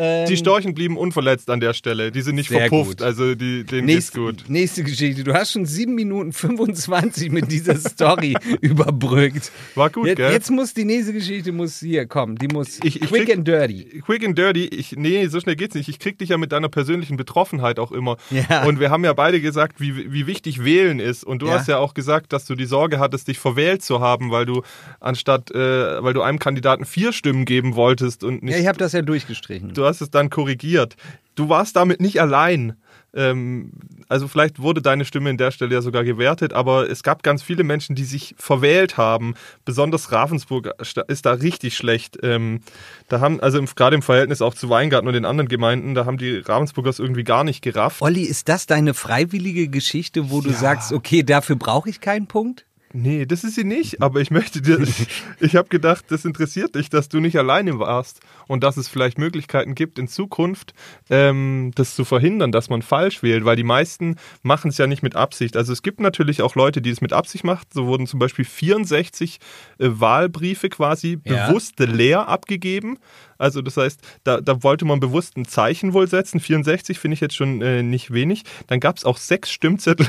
Ähm, 0.00 0.28
Die 0.28 0.36
Storchen 0.36 0.74
blieben 0.74 0.96
unverletzt 0.96 1.50
an 1.50 1.58
der 1.60 1.74
Stelle. 1.74 2.12
Die 2.12 2.22
sind 2.22 2.36
nicht 2.36 2.48
verpufft, 2.50 2.98
gut. 2.98 3.02
also 3.02 3.34
die, 3.34 3.64
denen 3.64 3.86
geht's 3.88 4.14
Nächste, 4.14 4.20
gut. 4.20 4.44
nächste 4.48 4.84
Geschichte. 4.84 5.24
Du 5.24 5.34
hast 5.34 5.50
schon 5.52 5.66
7 5.66 5.92
Minuten 5.94 6.32
25 6.32 7.32
mit 7.32 7.50
dieser 7.50 7.76
Story 7.76 8.36
überbrückt. 8.60 9.50
War 9.74 9.90
gut, 9.90 10.06
jetzt, 10.06 10.16
gell? 10.18 10.32
Jetzt 10.32 10.50
muss 10.50 10.72
die 10.72 10.84
nächste 10.84 11.12
Geschichte 11.12 11.50
muss 11.52 11.80
hier 11.80 12.06
kommen. 12.06 12.36
Die 12.36 12.46
muss 12.48 12.78
Ich- 12.84 13.02
ich 13.02 13.08
quick 13.08 13.26
krieg- 13.26 13.36
and 13.36 13.46
dirty. 13.48 14.00
Quick 14.04 14.24
and 14.24 14.38
dirty, 14.38 14.66
ich, 14.66 14.92
nee, 14.96 15.26
so 15.26 15.40
schnell 15.40 15.56
geht's 15.56 15.74
nicht. 15.74 15.88
Ich 15.88 15.98
krieg 15.98 16.16
dich 16.18 16.28
ja 16.30 16.38
mit 16.38 16.52
deiner 16.52 16.68
persönlichen 16.68 17.16
Betroffenheit 17.16 17.78
auch 17.80 17.90
immer. 17.92 18.16
Ja. 18.30 18.64
Und 18.66 18.78
wir 18.80 18.90
haben 18.90 19.04
ja 19.04 19.12
beide 19.14 19.40
gesagt, 19.40 19.80
wie, 19.80 20.12
wie 20.12 20.26
wichtig 20.26 20.64
Wählen 20.64 21.00
ist. 21.00 21.24
Und 21.24 21.42
du 21.42 21.46
Ja. 21.46 21.54
hast 21.54 21.66
ja 21.68 21.78
auch 21.78 21.94
gesagt, 21.94 22.32
dass 22.32 22.44
du 22.46 22.54
die 22.54 22.66
Sorge 22.66 23.00
hattest, 23.00 23.26
dich 23.28 23.38
verwählt 23.40 23.82
zu 23.82 24.00
haben, 24.00 24.30
weil 24.30 24.46
du 24.46 24.62
anstatt, 25.00 25.50
äh, 25.50 26.02
weil 26.02 26.14
du 26.14 26.22
einem 26.22 26.38
Kandidaten 26.38 26.84
vier 26.84 27.12
Stimmen 27.12 27.44
geben 27.44 27.74
wolltest 27.74 28.22
und 28.22 28.42
nicht 28.42 28.54
Ja, 28.54 28.60
ich 28.60 28.66
habe 28.68 28.78
das 28.78 28.92
ja 28.92 29.02
durchgestrichen. 29.02 29.74
du 29.74 29.84
hast 29.88 30.00
es 30.00 30.10
dann 30.10 30.30
korrigiert. 30.30 30.96
Du 31.34 31.48
warst 31.48 31.76
damit 31.76 32.00
nicht 32.00 32.20
allein. 32.20 32.76
Ähm, 33.14 33.72
also 34.08 34.28
vielleicht 34.28 34.60
wurde 34.60 34.82
deine 34.82 35.04
Stimme 35.04 35.30
in 35.30 35.38
der 35.38 35.50
Stelle 35.50 35.74
ja 35.74 35.82
sogar 35.82 36.04
gewertet, 36.04 36.52
aber 36.52 36.88
es 36.90 37.02
gab 37.02 37.22
ganz 37.22 37.42
viele 37.42 37.64
Menschen, 37.64 37.94
die 37.94 38.04
sich 38.04 38.34
verwählt 38.38 38.96
haben. 38.96 39.34
Besonders 39.64 40.12
Ravensburg 40.12 40.74
ist 41.08 41.26
da 41.26 41.32
richtig 41.32 41.76
schlecht. 41.76 42.18
Ähm, 42.22 42.60
da 43.08 43.20
haben, 43.20 43.40
also 43.40 43.62
gerade 43.76 43.96
im 43.96 44.02
Verhältnis 44.02 44.42
auch 44.42 44.54
zu 44.54 44.68
Weingarten 44.68 45.06
und 45.08 45.14
den 45.14 45.24
anderen 45.24 45.48
Gemeinden, 45.48 45.94
da 45.94 46.06
haben 46.06 46.18
die 46.18 46.38
Ravensburgers 46.38 46.98
irgendwie 46.98 47.24
gar 47.24 47.44
nicht 47.44 47.62
gerafft. 47.62 48.02
Olli, 48.02 48.22
ist 48.22 48.48
das 48.48 48.66
deine 48.66 48.94
freiwillige 48.94 49.68
Geschichte, 49.68 50.30
wo 50.30 50.40
du 50.40 50.50
sagst, 50.50 50.92
okay, 50.92 51.22
dafür 51.22 51.56
brauche 51.56 51.88
ich 51.88 52.00
keinen 52.00 52.26
Punkt? 52.26 52.67
Nee, 52.92 53.26
das 53.26 53.44
ist 53.44 53.54
sie 53.54 53.64
nicht, 53.64 54.00
aber 54.00 54.20
ich 54.20 54.30
möchte 54.30 54.62
dir, 54.62 54.78
ich 55.40 55.56
habe 55.56 55.68
gedacht, 55.68 56.06
das 56.08 56.24
interessiert 56.24 56.74
dich, 56.74 56.88
dass 56.88 57.08
du 57.08 57.20
nicht 57.20 57.36
alleine 57.36 57.78
warst 57.78 58.20
und 58.46 58.64
dass 58.64 58.76
es 58.76 58.88
vielleicht 58.88 59.18
Möglichkeiten 59.18 59.74
gibt, 59.74 59.98
in 59.98 60.08
Zukunft 60.08 60.72
ähm, 61.10 61.70
das 61.74 61.94
zu 61.94 62.04
verhindern, 62.04 62.50
dass 62.50 62.70
man 62.70 62.82
falsch 62.82 63.22
wählt, 63.22 63.44
weil 63.44 63.56
die 63.56 63.62
meisten 63.64 64.16
machen 64.42 64.70
es 64.70 64.78
ja 64.78 64.86
nicht 64.86 65.02
mit 65.02 65.16
Absicht. 65.16 65.56
Also 65.56 65.72
es 65.72 65.82
gibt 65.82 66.00
natürlich 66.00 66.40
auch 66.42 66.54
Leute, 66.54 66.80
die 66.80 66.90
es 66.90 67.00
mit 67.00 67.12
Absicht 67.12 67.44
machen. 67.44 67.66
So 67.72 67.86
wurden 67.86 68.06
zum 68.06 68.18
Beispiel 68.18 68.44
64 68.46 69.38
äh, 69.78 69.88
Wahlbriefe 69.90 70.68
quasi 70.68 71.18
Ja. 71.24 71.46
bewusst 71.48 71.78
leer 71.80 72.28
abgegeben. 72.28 72.98
Also 73.36 73.62
das 73.62 73.76
heißt, 73.76 74.00
da, 74.24 74.40
da 74.40 74.62
wollte 74.62 74.84
man 74.84 74.98
bewusst 74.98 75.36
ein 75.36 75.44
Zeichen 75.44 75.92
wohl 75.92 76.08
setzen. 76.08 76.40
64 76.40 76.98
finde 76.98 77.14
ich 77.14 77.20
jetzt 77.20 77.36
schon 77.36 77.62
äh, 77.62 77.82
nicht 77.82 78.12
wenig. 78.12 78.44
Dann 78.66 78.80
gab 78.80 78.96
es 78.96 79.04
auch 79.04 79.16
sechs 79.18 79.50
Stimmzettel. 79.50 80.08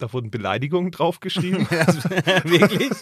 Da 0.00 0.12
wurden 0.12 0.30
Beleidigungen 0.30 0.90
draufgeschrieben. 0.90 1.68
Wirklich? 1.70 2.90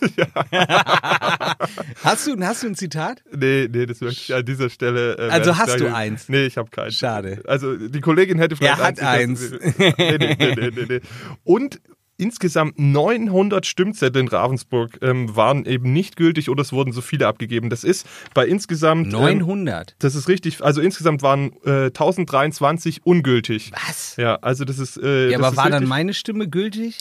hast, 2.03 2.27
du, 2.27 2.37
hast 2.45 2.63
du 2.63 2.67
ein 2.67 2.75
Zitat? 2.75 3.23
Nee, 3.35 3.69
nee, 3.73 3.87
das 3.87 4.01
möchte 4.01 4.21
ich 4.21 4.35
an 4.35 4.45
dieser 4.45 4.69
Stelle. 4.69 5.17
Äh, 5.17 5.31
Also 5.31 5.57
hast 5.57 5.75
du 5.77 5.85
sagen- 5.85 5.95
eins? 5.95 6.29
Nee, 6.29 6.47
ich 6.47 6.59
habe 6.59 6.71
keins. 6.71 6.97
Schade. 6.97 7.41
Also 7.47 7.77
die 7.77 8.01
Kollegin 8.01 8.39
hätte 8.39 8.57
vielleicht 8.57 8.79
Er 8.81 8.85
hat 8.85 9.01
eins. 9.01 9.53
Nee, 9.79 9.95
nee, 9.97 10.19
nee, 10.19 10.37
nee, 10.37 10.71
nee, 10.75 10.87
nee. 10.89 11.01
Und 11.45 11.81
insgesamt 12.19 12.79
900 12.79 13.65
Stimmzettel 13.65 14.21
in 14.23 14.29
Ravensburg 14.29 14.99
ähm, 15.03 15.35
waren 15.35 15.65
eben 15.65 15.93
nicht 15.93 16.17
gültig 16.17 16.51
oder 16.51 16.63
es 16.63 16.73
wurden 16.73 16.93
so 16.93 17.01
viele 17.01 17.27
abgegeben. 17.27 17.71
Das 17.71 17.85
ist 17.85 18.07
bei 18.35 18.47
insgesamt. 18.47 19.07
Ähm, 19.07 19.13
900. 19.39 19.95
das 20.01 20.15
ist 20.15 20.29
richtig. 20.29 20.63
Also 20.63 20.81
insgesamt 20.81 21.23
waren 21.23 21.53
äh, 21.65 21.87
1023 21.87 23.07
ungültig. 23.07 23.71
Was? 23.87 24.17
Ja, 24.17 24.35
also 24.37 24.65
das 24.65 24.79
ist. 24.79 24.97
Äh, 24.99 25.31
Ja, 25.31 25.39
aber 25.39 25.57
war 25.57 25.65
dann 25.65 25.75
richtig- 25.75 25.89
meine 25.89 26.13
Stimme 26.15 26.49
gültig? 26.49 26.99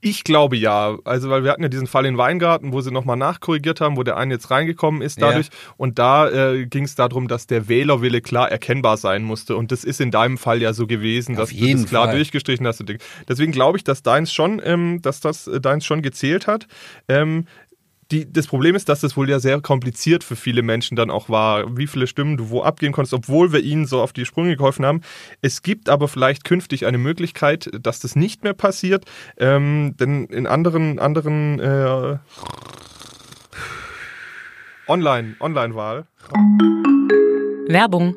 Ich 0.00 0.22
glaube 0.22 0.56
ja. 0.56 0.96
Also, 1.04 1.28
weil 1.28 1.42
wir 1.42 1.50
hatten 1.50 1.62
ja 1.62 1.68
diesen 1.68 1.88
Fall 1.88 2.06
in 2.06 2.16
Weingarten, 2.18 2.72
wo 2.72 2.80
sie 2.80 2.92
nochmal 2.92 3.16
nachkorrigiert 3.16 3.80
haben, 3.80 3.96
wo 3.96 4.04
der 4.04 4.16
eine 4.16 4.34
jetzt 4.34 4.50
reingekommen 4.50 5.02
ist 5.02 5.20
Ja. 5.20 5.28
dadurch. 5.28 5.48
Und 5.76 5.98
da 5.98 6.28
äh, 6.52 6.66
ging 6.66 6.84
es 6.84 6.94
darum, 6.94 7.26
dass 7.26 7.48
der 7.48 7.68
Wählerwille 7.68 8.20
klar 8.20 8.48
erkennbar 8.50 8.96
sein 8.96 9.24
musste. 9.24 9.56
Und 9.56 9.72
das 9.72 9.82
ist 9.82 10.00
in 10.00 10.10
deinem 10.12 10.38
Fall 10.38 10.62
ja 10.62 10.72
so 10.72 10.86
gewesen, 10.86 11.34
Auf 11.36 11.50
dass 11.50 11.58
du 11.58 11.72
das 11.72 11.86
klar 11.86 12.06
Fall. 12.06 12.14
durchgestrichen 12.16 12.66
hast. 12.66 12.84
Deswegen 13.28 13.50
glaube 13.52 13.76
ich, 13.78 13.84
dass 13.84 14.02
deins 14.04 14.32
schon, 14.32 14.62
ähm, 14.64 15.02
dass 15.02 15.18
das 15.20 15.48
äh, 15.48 15.60
deins 15.60 15.84
schon 15.84 16.00
gezählt 16.02 16.46
hat. 16.46 16.68
Ähm, 17.08 17.46
die, 18.10 18.30
das 18.32 18.46
Problem 18.46 18.74
ist, 18.74 18.88
dass 18.88 19.00
das 19.00 19.16
wohl 19.16 19.28
ja 19.28 19.38
sehr 19.38 19.60
kompliziert 19.60 20.24
für 20.24 20.36
viele 20.36 20.62
Menschen 20.62 20.96
dann 20.96 21.10
auch 21.10 21.28
war, 21.28 21.76
wie 21.76 21.86
viele 21.86 22.06
Stimmen 22.06 22.36
du 22.36 22.50
wo 22.50 22.62
abgeben 22.62 22.92
konntest, 22.92 23.14
obwohl 23.14 23.52
wir 23.52 23.60
ihnen 23.60 23.86
so 23.86 24.00
auf 24.00 24.12
die 24.12 24.24
Sprünge 24.24 24.56
geholfen 24.56 24.86
haben. 24.86 25.02
Es 25.42 25.62
gibt 25.62 25.88
aber 25.88 26.08
vielleicht 26.08 26.44
künftig 26.44 26.86
eine 26.86 26.98
Möglichkeit, 26.98 27.68
dass 27.80 28.00
das 28.00 28.16
nicht 28.16 28.44
mehr 28.44 28.54
passiert, 28.54 29.04
ähm, 29.36 29.94
denn 29.98 30.24
in 30.26 30.46
anderen, 30.46 30.98
anderen 30.98 31.60
äh, 31.60 32.18
Online, 34.86 35.36
Online-Wahl. 35.40 36.06
Werbung. 37.68 38.16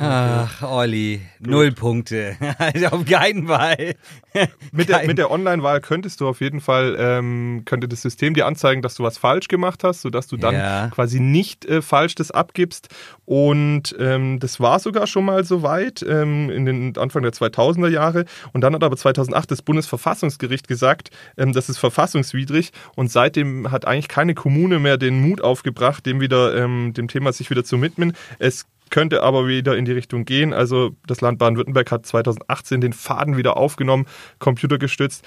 Ach, 0.00 0.62
Olli, 0.62 1.20
null 1.40 1.72
Punkte. 1.72 2.36
Also 2.58 2.86
auf 2.88 3.04
keinen 3.04 3.46
Fall. 3.46 3.94
Mit 4.72 4.88
der, 4.88 5.04
mit 5.06 5.18
der 5.18 5.30
Online-Wahl 5.32 5.80
könntest 5.80 6.20
du 6.20 6.28
auf 6.28 6.40
jeden 6.40 6.60
Fall, 6.60 6.96
ähm, 6.98 7.62
könnte 7.64 7.88
das 7.88 8.02
System 8.02 8.34
dir 8.34 8.46
anzeigen, 8.46 8.82
dass 8.82 8.94
du 8.94 9.02
was 9.02 9.18
falsch 9.18 9.48
gemacht 9.48 9.82
hast, 9.82 10.02
sodass 10.02 10.28
du 10.28 10.36
dann 10.36 10.54
Ja. 10.54 10.88
quasi 10.94 11.18
nicht 11.18 11.64
äh, 11.64 11.82
falsch 11.82 12.14
das 12.14 12.30
abgibst. 12.30 12.88
Und 13.24 13.96
ähm, 13.98 14.38
das 14.38 14.60
war 14.60 14.78
sogar 14.78 15.06
schon 15.08 15.24
mal 15.24 15.44
so 15.44 15.62
weit 15.62 16.04
ähm, 16.08 16.50
in 16.50 16.66
den 16.66 16.96
Anfang 16.98 17.22
der 17.22 17.32
2000er 17.32 17.88
Jahre. 17.88 18.26
Und 18.52 18.60
dann 18.60 18.74
hat 18.74 18.84
aber 18.84 18.96
2008 18.96 19.50
das 19.50 19.62
Bundesverfassungsgericht 19.62 20.68
gesagt, 20.68 21.10
ähm, 21.36 21.52
das 21.52 21.68
ist 21.68 21.78
verfassungswidrig. 21.78 22.70
Und 22.94 23.10
seitdem 23.10 23.70
hat 23.72 23.86
eigentlich 23.86 24.08
keine 24.08 24.34
Kommune 24.34 24.78
mehr 24.78 24.98
den 24.98 25.20
Mut 25.20 25.40
aufgebracht, 25.40 26.06
dem 26.06 26.20
wieder, 26.20 26.54
ähm, 26.56 26.92
dem 26.92 27.08
Thema 27.08 27.32
sich 27.32 27.50
wieder 27.50 27.64
zu 27.64 27.80
widmen. 27.82 28.12
Es 28.38 28.66
könnte 28.90 29.22
aber 29.22 29.46
wieder 29.46 29.76
in 29.76 29.84
die 29.84 29.92
Richtung 29.92 30.24
gehen. 30.24 30.52
Also 30.52 30.90
das 31.06 31.20
Land 31.20 31.38
Baden-Württemberg 31.38 31.90
hat 31.90 32.06
2018 32.06 32.80
den 32.80 32.92
Faden 32.92 33.36
wieder 33.36 33.56
aufgenommen, 33.56 34.06
computergestützt. 34.38 35.24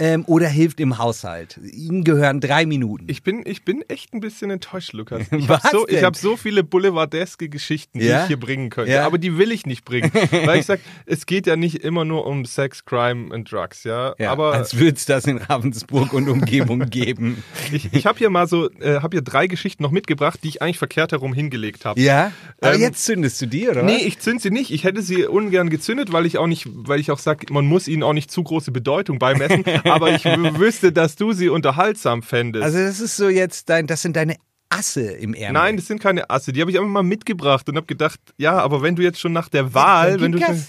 ähm, 0.00 0.24
oder 0.26 0.48
hilft 0.48 0.80
im 0.80 0.98
Haushalt. 0.98 1.58
Ihnen 1.62 2.04
gehören 2.04 2.40
drei 2.40 2.66
Minuten. 2.66 3.04
Ich 3.08 3.22
bin, 3.22 3.42
ich 3.44 3.64
bin 3.64 3.82
echt 3.88 4.14
ein 4.14 4.20
bisschen 4.20 4.50
enttäuscht, 4.50 4.92
Lukas. 4.92 5.22
Ich 5.32 5.48
habe 5.48 5.68
so, 5.70 5.88
ich 5.88 6.02
hab 6.04 6.16
so 6.16 6.36
viele 6.36 6.62
boulevardeske 6.64 7.48
Geschichten, 7.48 7.98
die 7.98 8.06
Ja? 8.06 8.22
ich 8.22 8.28
hier 8.28 8.38
bringen 8.38 8.70
könnte, 8.70 8.92
Ja. 8.92 9.06
aber 9.06 9.18
die 9.18 9.38
will 9.38 9.50
ich 9.52 9.66
nicht 9.66 9.84
bringen. 9.84 10.10
weil 10.44 10.60
ich 10.60 10.66
sage, 10.66 10.80
es 11.06 11.26
geht 11.26 11.46
ja 11.46 11.56
nicht 11.56 11.76
immer 11.84 12.04
nur 12.04 12.26
um 12.26 12.44
Sex, 12.44 12.84
Crime 12.84 13.32
und 13.34 13.50
Drugs, 13.50 13.84
ja. 13.84 14.14
ja, 14.18 14.30
aber 14.30 14.52
als 14.54 14.76
würde 14.78 14.94
es 14.96 15.04
das 15.04 15.26
in 15.26 15.38
Ravensburg 15.38 16.12
und 16.12 16.28
Umgebung 16.28 16.80
geben. 16.90 17.42
ich, 17.72 17.92
ich 17.92 18.06
habe 18.06 18.18
hier 18.18 18.30
mal 18.30 18.46
so, 18.46 18.70
äh, 18.80 19.00
habe 19.00 19.16
hier 19.16 19.22
drei 19.22 19.46
Geschichten 19.46 19.82
noch 19.82 19.90
mitgebracht, 19.90 20.40
die 20.42 20.48
ich 20.48 20.62
eigentlich 20.62 20.78
verkehrt 20.78 21.12
herum 21.12 21.32
hingelegt 21.32 21.84
habe. 21.84 22.00
Ja? 22.00 22.32
Aber 22.60 22.74
Ähm, 22.74 22.80
jetzt 22.80 23.04
zündest 23.04 23.40
du 23.42 23.46
die, 23.46 23.68
oder? 23.68 23.82
Nee, 23.82 23.96
was? 23.96 24.02
ich 24.02 24.18
zünd 24.20 24.40
sie 24.42 24.50
nicht. 24.50 24.70
Ich 24.70 24.84
hätte 24.84 25.02
sie 25.02 25.24
ungern 25.26 25.70
gezündet, 25.70 26.12
weil 26.12 26.26
ich 26.26 26.38
auch 26.38 26.46
nicht, 26.46 26.66
weil 26.72 27.00
ich 27.00 27.10
auch 27.10 27.18
sage, 27.18 27.52
man 27.52 27.66
muss 27.66 27.88
ihnen 27.88 28.02
auch 28.02 28.12
nicht 28.12 28.30
zu 28.30 28.42
große 28.42 28.70
Bedeutung 28.72 29.18
beimessen. 29.18 29.64
Aber 29.90 30.14
ich 30.14 30.24
wüsste, 30.24 30.92
dass 30.92 31.16
du 31.16 31.32
sie 31.32 31.48
unterhaltsam 31.48 32.22
fändest. 32.22 32.64
Also 32.64 32.78
das 32.78 33.00
ist 33.00 33.16
so 33.16 33.28
jetzt 33.28 33.68
dein, 33.68 33.86
das 33.86 34.02
sind 34.02 34.16
deine 34.16 34.36
Asse 34.70 35.02
im 35.12 35.34
Ärmel. 35.34 35.52
Nein, 35.52 35.76
das 35.76 35.86
sind 35.86 36.00
keine 36.00 36.28
Asse. 36.30 36.52
Die 36.52 36.60
habe 36.60 36.70
ich 36.70 36.78
einfach 36.78 36.90
mal 36.90 37.02
mitgebracht 37.02 37.68
und 37.68 37.76
habe 37.76 37.86
gedacht, 37.86 38.20
ja, 38.36 38.58
aber 38.58 38.82
wenn 38.82 38.96
du 38.96 39.02
jetzt 39.02 39.20
schon 39.20 39.32
nach 39.32 39.48
der 39.48 39.74
Wahl, 39.74 40.12
dann 40.12 40.20
wenn 40.20 40.32
du 40.32 40.40
schon, 40.40 40.62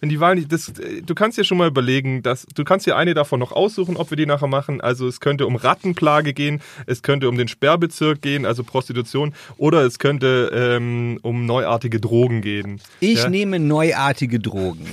wenn 0.00 0.08
die 0.08 0.20
Wahl 0.20 0.36
nicht, 0.36 0.52
das, 0.52 0.72
du 0.74 1.14
kannst 1.14 1.38
dir 1.38 1.44
schon 1.44 1.58
mal 1.58 1.68
überlegen, 1.68 2.22
dass 2.22 2.46
du 2.54 2.64
kannst 2.64 2.86
dir 2.86 2.96
eine 2.96 3.14
davon 3.14 3.40
noch 3.40 3.52
aussuchen, 3.52 3.96
ob 3.96 4.10
wir 4.10 4.16
die 4.16 4.26
nachher 4.26 4.46
machen. 4.46 4.80
Also 4.80 5.08
es 5.08 5.20
könnte 5.20 5.46
um 5.46 5.56
Rattenplage 5.56 6.34
gehen, 6.34 6.60
es 6.86 7.02
könnte 7.02 7.28
um 7.28 7.36
den 7.36 7.48
Sperrbezirk 7.48 8.22
gehen, 8.22 8.46
also 8.46 8.62
Prostitution, 8.64 9.34
oder 9.56 9.82
es 9.82 9.98
könnte 9.98 10.50
ähm, 10.54 11.18
um 11.22 11.46
neuartige 11.46 12.00
Drogen 12.00 12.42
gehen. 12.42 12.80
ich 13.00 13.22
ja? 13.22 13.28
nehme 13.28 13.58
neuartige 13.58 14.38
Drogen. 14.38 14.86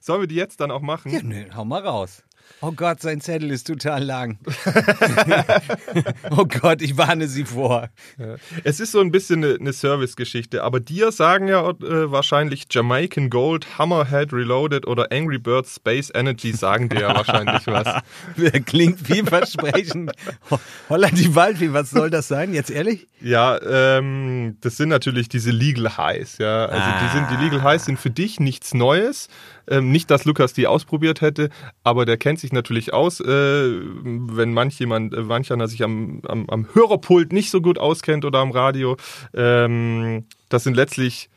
Sollen 0.00 0.22
wir 0.22 0.28
die 0.28 0.36
jetzt 0.36 0.60
dann 0.60 0.70
auch 0.70 0.80
machen? 0.80 1.12
Ja, 1.12 1.20
nö, 1.22 1.44
hau 1.54 1.64
mal 1.64 1.82
raus. 1.82 2.22
Oh 2.60 2.72
Gott, 2.72 3.00
sein 3.00 3.20
Zettel 3.20 3.50
ist 3.50 3.66
total 3.68 4.02
lang. 4.02 4.38
oh 6.30 6.44
Gott, 6.44 6.82
ich 6.82 6.96
warne 6.96 7.28
Sie 7.28 7.44
vor. 7.44 7.88
Es 8.64 8.80
ist 8.80 8.92
so 8.92 9.00
ein 9.00 9.12
bisschen 9.12 9.44
eine, 9.44 9.54
eine 9.54 9.72
Servicegeschichte, 9.72 10.62
aber 10.64 10.80
dir 10.80 11.12
sagen 11.12 11.48
ja 11.48 11.68
äh, 11.70 12.10
wahrscheinlich 12.10 12.66
Jamaican 12.70 13.30
Gold, 13.30 13.78
Hammerhead 13.78 14.32
Reloaded 14.32 14.86
oder 14.86 15.12
Angry 15.12 15.38
Birds 15.38 15.76
Space 15.76 16.10
Energy 16.12 16.52
sagen 16.52 16.88
dir 16.88 17.00
ja 17.02 17.14
wahrscheinlich 17.14 17.66
was. 17.66 18.02
Klingt 18.66 19.06
vielversprechend. 19.06 20.12
Ho- 20.50 20.60
Holland 20.88 21.18
die 21.18 21.34
Waldfee, 21.34 21.72
was 21.72 21.90
soll 21.90 22.10
das 22.10 22.28
sein? 22.28 22.54
Jetzt 22.54 22.70
ehrlich? 22.70 23.06
Ja, 23.20 23.58
ähm, 23.62 24.56
das 24.60 24.76
sind 24.76 24.88
natürlich 24.88 25.28
diese 25.28 25.50
Legal 25.50 25.96
Highs, 25.96 26.38
ja. 26.38 26.66
Also 26.66 26.88
die 27.04 27.12
sind 27.16 27.30
die 27.30 27.44
Legal 27.44 27.62
Highs 27.62 27.84
sind 27.84 27.98
für 27.98 28.10
dich 28.10 28.40
nichts 28.40 28.74
Neues. 28.74 29.28
Ähm, 29.68 29.90
nicht, 29.90 30.10
dass 30.10 30.24
Lukas 30.24 30.52
die 30.52 30.66
ausprobiert 30.66 31.20
hätte, 31.20 31.50
aber 31.84 32.06
der 32.06 32.16
kennt 32.16 32.40
sich 32.40 32.52
natürlich 32.52 32.92
aus, 32.92 33.20
äh, 33.20 33.24
wenn 33.24 34.52
manch 34.52 34.78
jemand, 34.78 35.14
äh, 35.14 35.22
manch 35.22 35.52
einer 35.52 35.68
sich 35.68 35.82
am, 35.82 36.20
am, 36.26 36.48
am 36.48 36.66
Hörerpult 36.72 37.32
nicht 37.32 37.50
so 37.50 37.60
gut 37.60 37.78
auskennt 37.78 38.24
oder 38.24 38.38
am 38.38 38.50
Radio. 38.50 38.96
Ähm, 39.34 40.24
das 40.48 40.64
sind 40.64 40.74
letztlich 40.74 41.28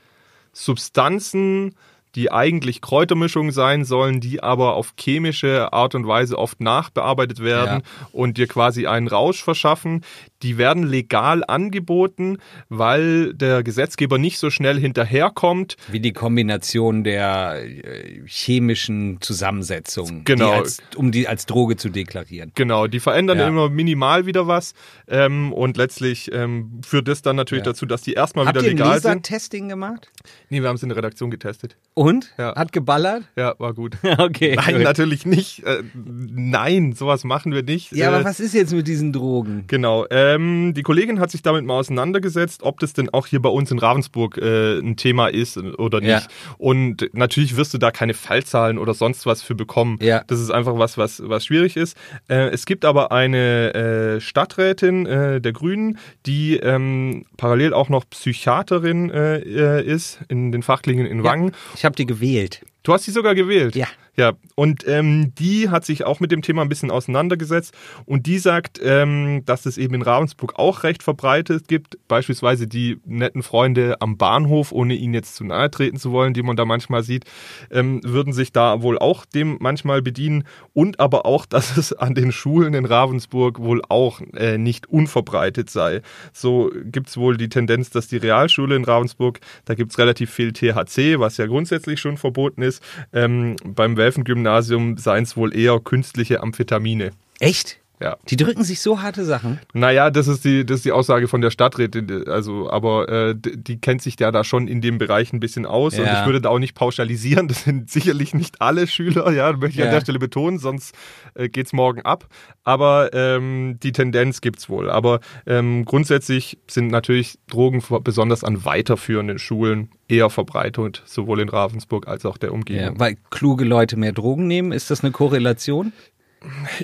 Substanzen, 0.53 1.75
die 2.15 2.31
eigentlich 2.31 2.81
Kräutermischungen 2.81 3.51
sein 3.51 3.85
sollen, 3.85 4.19
die 4.19 4.43
aber 4.43 4.75
auf 4.75 4.93
chemische 5.00 5.71
Art 5.71 5.95
und 5.95 6.07
Weise 6.07 6.38
oft 6.38 6.59
nachbearbeitet 6.59 7.39
werden 7.39 7.83
und 8.11 8.38
dir 8.38 8.47
quasi 8.47 8.85
einen 8.85 9.07
Rausch 9.07 9.41
verschaffen. 9.41 10.03
Die 10.43 10.57
werden 10.57 10.83
legal 10.83 11.43
angeboten, 11.48 12.38
weil 12.69 13.33
der 13.33 13.63
Gesetzgeber 13.63 14.17
nicht 14.17 14.38
so 14.39 14.50
schnell 14.50 14.79
hinterherkommt. 14.79 15.77
Wie 15.89 16.00
die 16.00 16.13
Kombination 16.13 17.03
der 17.03 17.62
äh, 17.63 18.21
chemischen 18.25 19.19
Zusammensetzung, 19.21 20.24
Genau. 20.25 20.51
die 20.53 20.57
als, 20.60 20.81
um 20.95 21.12
die 21.12 21.27
als 21.27 21.45
Droge 21.45 21.75
zu 21.77 21.89
deklarieren. 21.89 22.51
Genau, 22.55 22.88
die 22.88 23.00
verändern 23.00 23.38
Ja. 23.39 23.48
immer 23.48 23.69
minimal 23.69 24.25
wieder 24.25 24.48
was 24.48 24.74
ähm, 25.07 25.53
und 25.53 25.77
letztlich 25.77 26.31
ähm, 26.33 26.81
führt 26.86 27.07
das 27.07 27.21
dann 27.21 27.36
natürlich 27.36 27.65
Ja. 27.65 27.71
dazu, 27.71 27.86
dass 27.86 28.01
die 28.01 28.13
erstmal 28.13 28.45
Habt 28.45 28.57
wieder 28.57 28.65
ihr 28.67 28.71
ein 28.71 28.77
legal 28.77 28.93
sind. 29.01 29.03
Lasertesting 29.27 29.69
gemacht? 29.69 30.10
Nee, 30.50 30.62
wir 30.62 30.69
haben 30.69 30.75
es 30.75 30.83
in 30.83 30.89
der 30.89 30.98
Redaktion 30.98 31.31
getestet. 31.31 31.77
Und? 31.93 32.33
Ja. 32.38 32.55
Hat 32.55 32.71
geballert? 32.71 33.24
Ja, 33.36 33.55
war 33.57 33.74
gut. 33.74 33.98
Okay. 34.17 34.55
Nein, 34.55 34.75
gut. 34.75 34.83
natürlich 34.83 35.25
nicht. 35.25 35.63
Äh, 35.65 35.83
nein, 35.95 36.93
sowas 36.93 37.24
machen 37.24 37.53
wir 37.53 37.63
nicht. 37.63 37.91
Ja, 37.91 38.12
äh, 38.12 38.15
aber 38.15 38.24
was 38.25 38.39
ist 38.39 38.53
jetzt 38.53 38.74
mit 38.74 38.88
diesen 38.88 39.12
Drogen? 39.13 39.63
Genau. 39.67 40.05
Ähm, 40.35 40.73
die 40.73 40.83
Kollegin 40.83 41.19
hat 41.19 41.31
sich 41.31 41.41
damit 41.41 41.65
mal 41.65 41.75
auseinandergesetzt, 41.75 42.63
ob 42.63 42.79
das 42.79 42.93
denn 42.93 43.09
auch 43.09 43.27
hier 43.27 43.41
bei 43.41 43.50
uns 43.50 43.71
in 43.71 43.79
Ravensburg 43.79 44.38
äh, 44.38 44.79
ein 44.79 44.95
Thema 44.95 45.27
ist 45.27 45.57
oder 45.57 46.00
nicht. 46.00 46.09
Ja. 46.09 46.27
Und 46.57 47.09
natürlich 47.13 47.55
wirst 47.55 47.73
du 47.73 47.77
da 47.77 47.91
keine 47.91 48.13
Fallzahlen 48.13 48.77
oder 48.77 48.93
sonst 48.93 49.25
was 49.25 49.41
für 49.41 49.55
bekommen. 49.55 49.97
Ja. 50.01 50.23
Das 50.27 50.39
ist 50.39 50.51
einfach 50.51 50.77
was, 50.77 50.97
was, 50.97 51.21
was 51.27 51.45
schwierig 51.45 51.77
ist. 51.77 51.97
Äh, 52.27 52.50
es 52.50 52.65
gibt 52.65 52.85
aber 52.85 53.11
eine 53.11 53.73
äh, 53.73 54.21
Stadträtin 54.21 55.05
äh, 55.05 55.41
der 55.41 55.53
Grünen, 55.53 55.97
die 56.25 56.57
ähm, 56.57 57.25
parallel 57.38 57.73
auch 57.73 57.89
noch 57.89 58.05
Psychiaterin 58.09 59.09
äh, 59.09 59.38
äh, 59.39 59.85
ist 59.85 60.19
in 60.27 60.51
den 60.51 60.63
Fachkliniken 60.63 61.11
in 61.11 61.23
Wangen. 61.23 61.51
Ich 61.75 61.85
habe 61.85 61.95
die 61.95 62.05
gewählt. 62.05 62.61
Du 62.83 62.93
hast 62.93 63.03
sie 63.03 63.11
sogar 63.11 63.35
gewählt. 63.35 63.75
Ja. 63.75 63.88
Ja, 64.17 64.33
und 64.55 64.85
ähm, 64.87 65.33
die 65.35 65.69
hat 65.69 65.85
sich 65.85 66.03
auch 66.03 66.19
mit 66.19 66.31
dem 66.31 66.41
Thema 66.41 66.61
ein 66.63 66.69
bisschen 66.69 66.91
auseinandergesetzt 66.91 67.73
und 68.05 68.27
die 68.27 68.39
sagt, 68.39 68.77
ähm, 68.83 69.43
dass 69.45 69.65
es 69.65 69.77
eben 69.77 69.93
in 69.95 70.01
Ravensburg 70.01 70.59
auch 70.59 70.83
recht 70.83 71.01
verbreitet 71.01 71.69
gibt. 71.69 71.97
Beispielsweise 72.09 72.67
die 72.67 72.99
netten 73.05 73.41
Freunde 73.41 74.01
am 74.01 74.17
Bahnhof, 74.17 74.73
ohne 74.73 74.95
ihnen 74.95 75.13
jetzt 75.13 75.35
zu 75.35 75.45
nahe 75.45 75.71
treten 75.71 75.95
zu 75.95 76.11
wollen, 76.11 76.33
die 76.33 76.43
man 76.43 76.57
da 76.57 76.65
manchmal 76.65 77.03
sieht, 77.03 77.23
ähm, 77.71 78.01
würden 78.03 78.33
sich 78.33 78.51
da 78.51 78.81
wohl 78.81 78.99
auch 78.99 79.23
dem 79.23 79.55
manchmal 79.61 80.01
bedienen. 80.01 80.43
Und 80.73 80.99
aber 80.99 81.25
auch, 81.25 81.45
dass 81.51 81.77
es 81.77 81.93
an 81.93 82.13
den 82.13 82.33
Schulen 82.33 82.73
in 82.73 82.83
Ravensburg 82.83 83.59
wohl 83.59 83.81
auch 83.87 84.19
äh, 84.35 84.57
nicht 84.57 84.87
unverbreitet 84.87 85.69
sei. 85.69 86.01
So 86.33 86.69
gibt's 86.83 87.15
wohl 87.15 87.37
die 87.37 87.47
Tendenz, 87.47 87.91
dass 87.91 88.09
die 88.09 88.17
Realschule 88.17 88.75
in 88.75 88.83
Ravensburg, 88.83 89.39
da 89.63 89.73
gibt's 89.73 89.97
relativ 89.97 90.31
viel 90.31 90.51
THC, 90.51 91.17
was 91.19 91.37
ja 91.37 91.45
grundsätzlich 91.45 92.01
schon 92.01 92.17
verboten 92.17 92.61
ist. 92.61 92.83
Ähm, 93.13 93.55
beim 93.63 94.00
Welfen-Gymnasium 94.01 94.98
seien 94.98 95.24
es 95.24 95.38
wohl 95.38 95.55
eher 95.55 95.79
künstliche 95.79 96.41
Amphetamine. 96.41 97.12
Echt? 97.39 97.80
Ja. 98.01 98.17
Die 98.27 98.36
drücken 98.36 98.63
sich 98.63 98.81
so 98.81 99.01
harte 99.01 99.24
Sachen. 99.25 99.60
Naja, 99.74 100.10
das 100.10 100.27
ist 100.27 100.43
die, 100.43 100.65
das 100.65 100.77
ist 100.77 100.86
die 100.86 100.91
Aussage 100.91 101.27
von 101.27 101.41
der 101.41 101.51
Stadträtin. 101.51 102.27
Also, 102.27 102.70
aber 102.70 103.08
äh, 103.10 103.36
die 103.38 103.79
kennt 103.79 104.01
sich 104.01 104.20
ja 104.20 104.31
da 104.31 104.43
schon 104.43 104.67
in 104.67 104.81
dem 104.81 104.98
Bereich 104.98 105.31
ein 105.34 105.39
bisschen 105.39 105.65
aus. 105.65 105.98
Und 106.00 106.05
Ja. 106.05 106.20
ich 106.22 106.25
würde 106.25 106.41
da 106.41 106.50
auch 106.50 106.60
nicht 106.60 106.74
pauschalisieren. 106.75 107.48
Das 107.48 107.63
sind 107.65 107.89
sicherlich 107.91 108.34
nicht 108.34 108.62
alle 108.62 108.88
Schüler, 108.88 109.31
ja, 109.31 109.51
möchte 109.53 109.77
ich 109.77 109.81
an 109.81 109.88
Ja. 109.88 109.93
der 109.96 110.01
Stelle 110.01 110.20
betonen, 110.20 110.58
sonst 110.58 110.96
äh, 111.36 111.48
geht's 111.50 111.74
morgen 111.74 112.01
ab. 112.01 112.27
Aber 112.63 113.13
ähm, 113.13 113.77
die 113.84 113.91
Tendenz 113.91 114.41
gibt's 114.41 114.67
wohl. 114.70 114.89
Aber 114.89 115.20
ähm, 115.46 115.86
grundsätzlich 115.86 116.58
sind 116.67 116.88
natürlich 116.88 117.38
Drogen 117.50 117.84
besonders 118.03 118.43
an 118.43 118.65
weiterführenden 118.65 119.38
Schulen 119.39 119.89
eher 120.08 120.29
verbreitet, 120.29 121.03
sowohl 121.05 121.39
in 121.41 121.50
Ravensburg 121.50 122.08
als 122.08 122.25
auch 122.25 122.38
der 122.38 122.53
Umgebung. 122.53 122.84
Ja, 122.96 123.00
weil 123.00 123.15
kluge 123.29 123.63
Leute 123.65 123.96
mehr 123.98 124.12
Drogen 124.12 124.48
nehmen. 124.48 124.72
Ist 124.72 124.89
das 124.91 125.03
eine 125.03 125.12
Korrelation? 125.12 125.93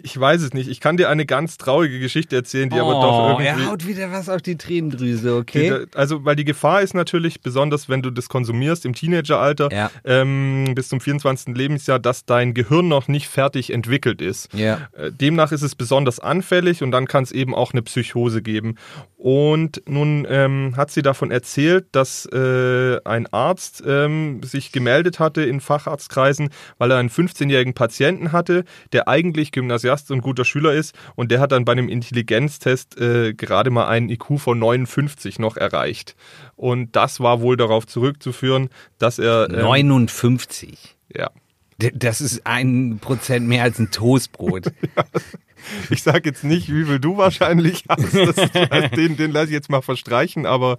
Ich 0.03 0.19
weiß 0.19 0.43
es 0.43 0.53
nicht. 0.53 0.69
Ich 0.69 0.79
kann 0.79 0.97
dir 0.97 1.09
eine 1.09 1.25
ganz 1.25 1.57
traurige 1.57 1.99
Geschichte 1.99 2.35
erzählen, 2.35 2.69
die 2.69 2.79
aber 2.79 2.91
doch 2.93 3.29
irgendwie. 3.29 3.45
Oh, 3.45 3.63
er 3.63 3.71
haut 3.71 3.87
wieder 3.87 4.11
was 4.11 4.29
auf 4.29 4.41
die 4.43 4.55
Tränendrüse, 4.55 5.29
Die 5.29 5.33
okay? 5.35 5.69
da- 5.69 5.99
Also, 5.99 6.25
weil 6.25 6.35
die 6.35 6.45
Gefahr 6.45 6.81
ist 6.81 6.93
natürlich, 6.93 7.41
besonders 7.41 7.89
wenn 7.89 8.03
du 8.03 8.11
das 8.11 8.29
konsumierst 8.29 8.85
im 8.85 8.93
Teenageralter, 8.93 9.71
Ja. 9.71 9.89
ähm, 10.05 10.73
bis 10.75 10.89
zum 10.89 11.01
24. 11.01 11.55
Lebensjahr, 11.55 11.97
dass 11.97 12.25
dein 12.25 12.53
Gehirn 12.53 12.87
noch 12.87 13.07
nicht 13.07 13.27
fertig 13.29 13.73
entwickelt 13.73 14.21
ist. 14.21 14.53
Ja. 14.53 14.89
Äh, 14.95 15.11
Demnach 15.11 15.51
ist 15.51 15.63
es 15.63 15.73
besonders 15.73 16.19
anfällig 16.19 16.83
und 16.83 16.91
dann 16.91 17.07
kann 17.07 17.23
es 17.23 17.31
eben 17.31 17.55
auch 17.55 17.73
eine 17.73 17.81
Psychose 17.81 18.43
geben. 18.43 18.75
Und 19.17 19.81
nun 19.87 20.27
ähm, 20.29 20.75
hat 20.77 20.91
sie 20.91 21.01
davon 21.01 21.31
erzählt, 21.31 21.87
dass 21.93 22.27
äh, 22.27 22.99
ein 23.03 23.25
Arzt 23.33 23.83
ähm, 23.85 24.43
sich 24.43 24.71
gemeldet 24.71 25.19
hatte 25.19 25.41
in 25.41 25.59
Facharztkreisen, 25.61 26.49
weil 26.77 26.91
er 26.91 26.97
einen 26.97 27.09
15-jährigen 27.09 27.73
Patienten 27.73 28.31
hatte, 28.31 28.63
der 28.93 29.07
eigentlich 29.07 29.46
Gymnasiast 29.51 30.11
und 30.11 30.21
guter 30.21 30.45
Schüler 30.45 30.73
ist 30.73 30.95
und 31.15 31.31
der 31.31 31.39
hat 31.39 31.51
dann 31.51 31.65
bei 31.65 31.71
einem 31.73 31.89
Intelligenztest 31.89 32.99
äh, 32.99 33.33
gerade 33.33 33.69
mal 33.69 33.87
einen 33.87 34.09
IQ 34.09 34.39
von 34.39 34.59
59 34.59 35.39
noch 35.39 35.57
erreicht. 35.57 36.15
Und 36.55 36.95
das 36.95 37.19
war 37.19 37.41
wohl 37.41 37.57
darauf 37.57 37.85
zurückzuführen, 37.87 38.69
dass 38.99 39.19
er 39.19 39.49
ähm, 39.49 39.59
59. 39.61 40.95
ja, 41.15 41.29
D- 41.81 41.91
Das 41.93 42.21
ist 42.21 42.45
ein 42.47 42.99
Prozent 42.99 43.47
mehr 43.47 43.63
als 43.63 43.79
ein 43.79 43.91
Toastbrot. 43.91 44.71
Ich 45.89 46.03
sag 46.03 46.25
jetzt 46.25 46.43
nicht, 46.45 46.69
wie 46.71 46.85
viel 46.85 46.99
du 46.99 47.17
wahrscheinlich 47.17 47.83
hast. 47.89 48.13
Das, 48.13 48.35
den, 48.91 49.17
den 49.17 49.31
lasse 49.31 49.47
ich 49.47 49.51
jetzt 49.51 49.69
mal 49.69 49.81
verstreichen, 49.81 50.45
aber 50.45 50.77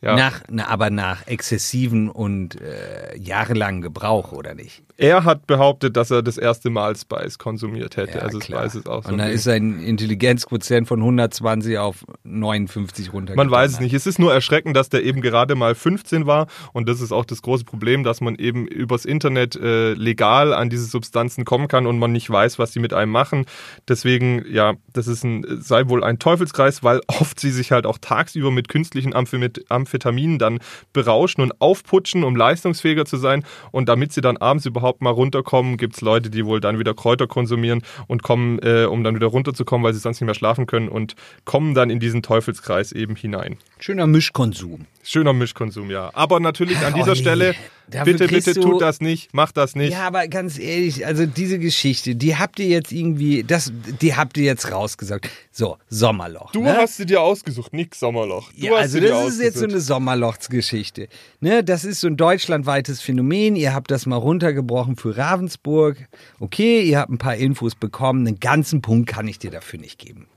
ja. 0.00 0.16
Nach, 0.16 0.40
na, 0.48 0.68
aber 0.68 0.90
nach 0.90 1.26
exzessiven 1.26 2.08
und 2.08 2.58
äh, 2.60 3.16
jahrelangen 3.18 3.82
Gebrauch, 3.82 4.32
oder 4.32 4.54
nicht? 4.54 4.82
Er 4.98 5.24
hat 5.24 5.46
behauptet, 5.46 5.96
dass 5.96 6.10
er 6.10 6.22
das 6.22 6.36
erste 6.36 6.68
Mal 6.68 6.94
Spice 6.96 7.38
konsumiert 7.38 7.96
hätte. 7.96 8.22
also 8.22 8.38
es 8.38 8.50
weiß 8.50 8.74
es 8.74 8.86
auch 8.86 9.04
so. 9.04 9.10
Und 9.10 9.18
Ding. 9.18 9.28
ist 9.28 9.44
sein 9.44 9.80
Intelligenzquotient 9.80 10.86
von 10.86 11.00
120 11.00 11.78
auf 11.78 12.04
59 12.24 13.12
runtergegangen. 13.12 13.50
Man 13.50 13.50
weiß 13.50 13.72
es 13.72 13.80
nicht. 13.80 13.94
Es 13.94 14.06
ist 14.06 14.18
nur 14.18 14.32
erschreckend, 14.32 14.76
dass 14.76 14.90
der 14.90 15.02
eben 15.02 15.22
gerade 15.22 15.54
mal 15.54 15.74
15 15.74 16.26
war. 16.26 16.46
Und 16.72 16.88
das 16.88 17.00
ist 17.00 17.10
auch 17.10 17.24
das 17.24 17.40
große 17.40 17.64
Problem, 17.64 18.04
dass 18.04 18.20
man 18.20 18.34
eben 18.36 18.66
übers 18.66 19.06
Internet 19.06 19.56
äh, 19.56 19.94
legal 19.94 20.52
an 20.52 20.68
diese 20.68 20.84
Substanzen 20.84 21.44
kommen 21.44 21.68
kann 21.68 21.86
und 21.86 21.98
man 21.98 22.12
nicht 22.12 22.28
weiß, 22.28 22.58
was 22.58 22.72
sie 22.72 22.80
mit 22.80 22.92
einem 22.92 23.12
machen. 23.12 23.46
Deswegen, 23.88 24.44
ja, 24.50 24.74
das 24.92 25.08
ist 25.08 25.24
ein, 25.24 25.44
sei 25.60 25.88
wohl 25.88 26.04
ein 26.04 26.18
Teufelskreis, 26.18 26.82
weil 26.82 27.00
oft 27.08 27.40
sie 27.40 27.50
sich 27.50 27.72
halt 27.72 27.86
auch 27.86 27.98
tagsüber 27.98 28.50
mit 28.50 28.68
künstlichen 28.68 29.14
Amphetaminen 29.14 30.38
dann 30.38 30.58
berauschen 30.92 31.40
und 31.40 31.60
aufputschen, 31.62 32.24
um 32.24 32.36
leistungsfähiger 32.36 33.06
zu 33.06 33.16
sein. 33.16 33.44
Und 33.70 33.88
damit 33.88 34.12
sie 34.12 34.20
dann 34.20 34.36
abends 34.36 34.66
überhaupt 34.66 34.81
mal 35.00 35.10
runterkommen, 35.10 35.76
gibt 35.76 35.94
es 35.94 36.00
Leute, 36.00 36.30
die 36.30 36.44
wohl 36.44 36.60
dann 36.60 36.78
wieder 36.78 36.94
Kräuter 36.94 37.26
konsumieren 37.26 37.82
und 38.06 38.22
kommen, 38.22 38.58
äh, 38.60 38.84
um 38.84 39.02
dann 39.04 39.14
wieder 39.14 39.28
runterzukommen, 39.28 39.84
weil 39.84 39.94
sie 39.94 40.00
sonst 40.00 40.20
nicht 40.20 40.26
mehr 40.26 40.34
schlafen 40.34 40.66
können 40.66 40.88
und 40.88 41.14
kommen 41.44 41.74
dann 41.74 41.90
in 41.90 42.00
diesen 42.00 42.22
Teufelskreis 42.22 42.92
eben 42.92 43.16
hinein. 43.16 43.56
Schöner 43.78 44.06
Mischkonsum. 44.06 44.86
Schöner 45.02 45.32
Mischkonsum, 45.32 45.90
ja. 45.90 46.10
Aber 46.14 46.38
natürlich 46.40 46.78
an 46.78 46.92
Oh 46.94 46.98
dieser 46.98 47.12
nee. 47.12 47.20
Stelle, 47.20 47.54
Dafür 47.88 48.14
bitte, 48.14 48.28
bitte 48.28 48.54
tut 48.54 48.80
das 48.80 49.00
nicht, 49.00 49.34
macht 49.34 49.56
das 49.56 49.74
nicht. 49.74 49.92
Ja, 49.92 50.06
aber 50.06 50.28
ganz 50.28 50.58
ehrlich, 50.58 51.04
also 51.04 51.26
diese 51.26 51.58
Geschichte, 51.58 52.14
die 52.14 52.36
habt 52.36 52.58
ihr 52.58 52.66
jetzt 52.66 52.92
irgendwie, 52.92 53.42
das, 53.44 53.72
die 54.00 54.14
habt 54.14 54.36
ihr 54.38 54.44
jetzt 54.44 54.70
rausgesagt. 54.72 55.28
So, 55.50 55.76
Sommerloch. 55.88 56.52
Du 56.52 56.62
ne? 56.62 56.76
hast 56.76 56.96
sie 56.96 57.06
dir 57.06 57.20
ausgesucht, 57.20 57.72
nix 57.72 58.00
Sommerloch. 58.00 58.50
Du 58.52 58.66
Ja, 58.66 58.72
hast 58.72 58.94
also 58.94 59.00
das 59.00 59.10
ist 59.10 59.12
jetzt 59.12 59.18
so 59.18 59.64
ausgesucht. 59.64 59.70
eine 59.70 59.80
Sommerlochsgeschichte. 59.80 61.08
Ne, 61.40 61.62
das 61.64 61.84
ist 61.84 62.00
so 62.00 62.06
ein 62.06 62.16
deutschlandweites 62.16 63.00
Phänomen. 63.02 63.56
Ihr 63.56 63.74
habt 63.74 63.90
das 63.90 64.06
mal 64.06 64.16
runtergebrochen 64.16 64.96
für 64.96 65.16
Ravensburg. 65.16 65.96
Okay, 66.40 66.82
ihr 66.82 66.98
habt 66.98 67.10
ein 67.10 67.18
paar 67.18 67.36
Infos 67.36 67.74
bekommen. 67.74 68.26
Einen 68.26 68.40
ganzen 68.40 68.80
Punkt 68.80 69.08
kann 69.08 69.28
ich 69.28 69.38
dir 69.38 69.50
dafür 69.50 69.78
nicht 69.78 69.98
geben. 69.98 70.28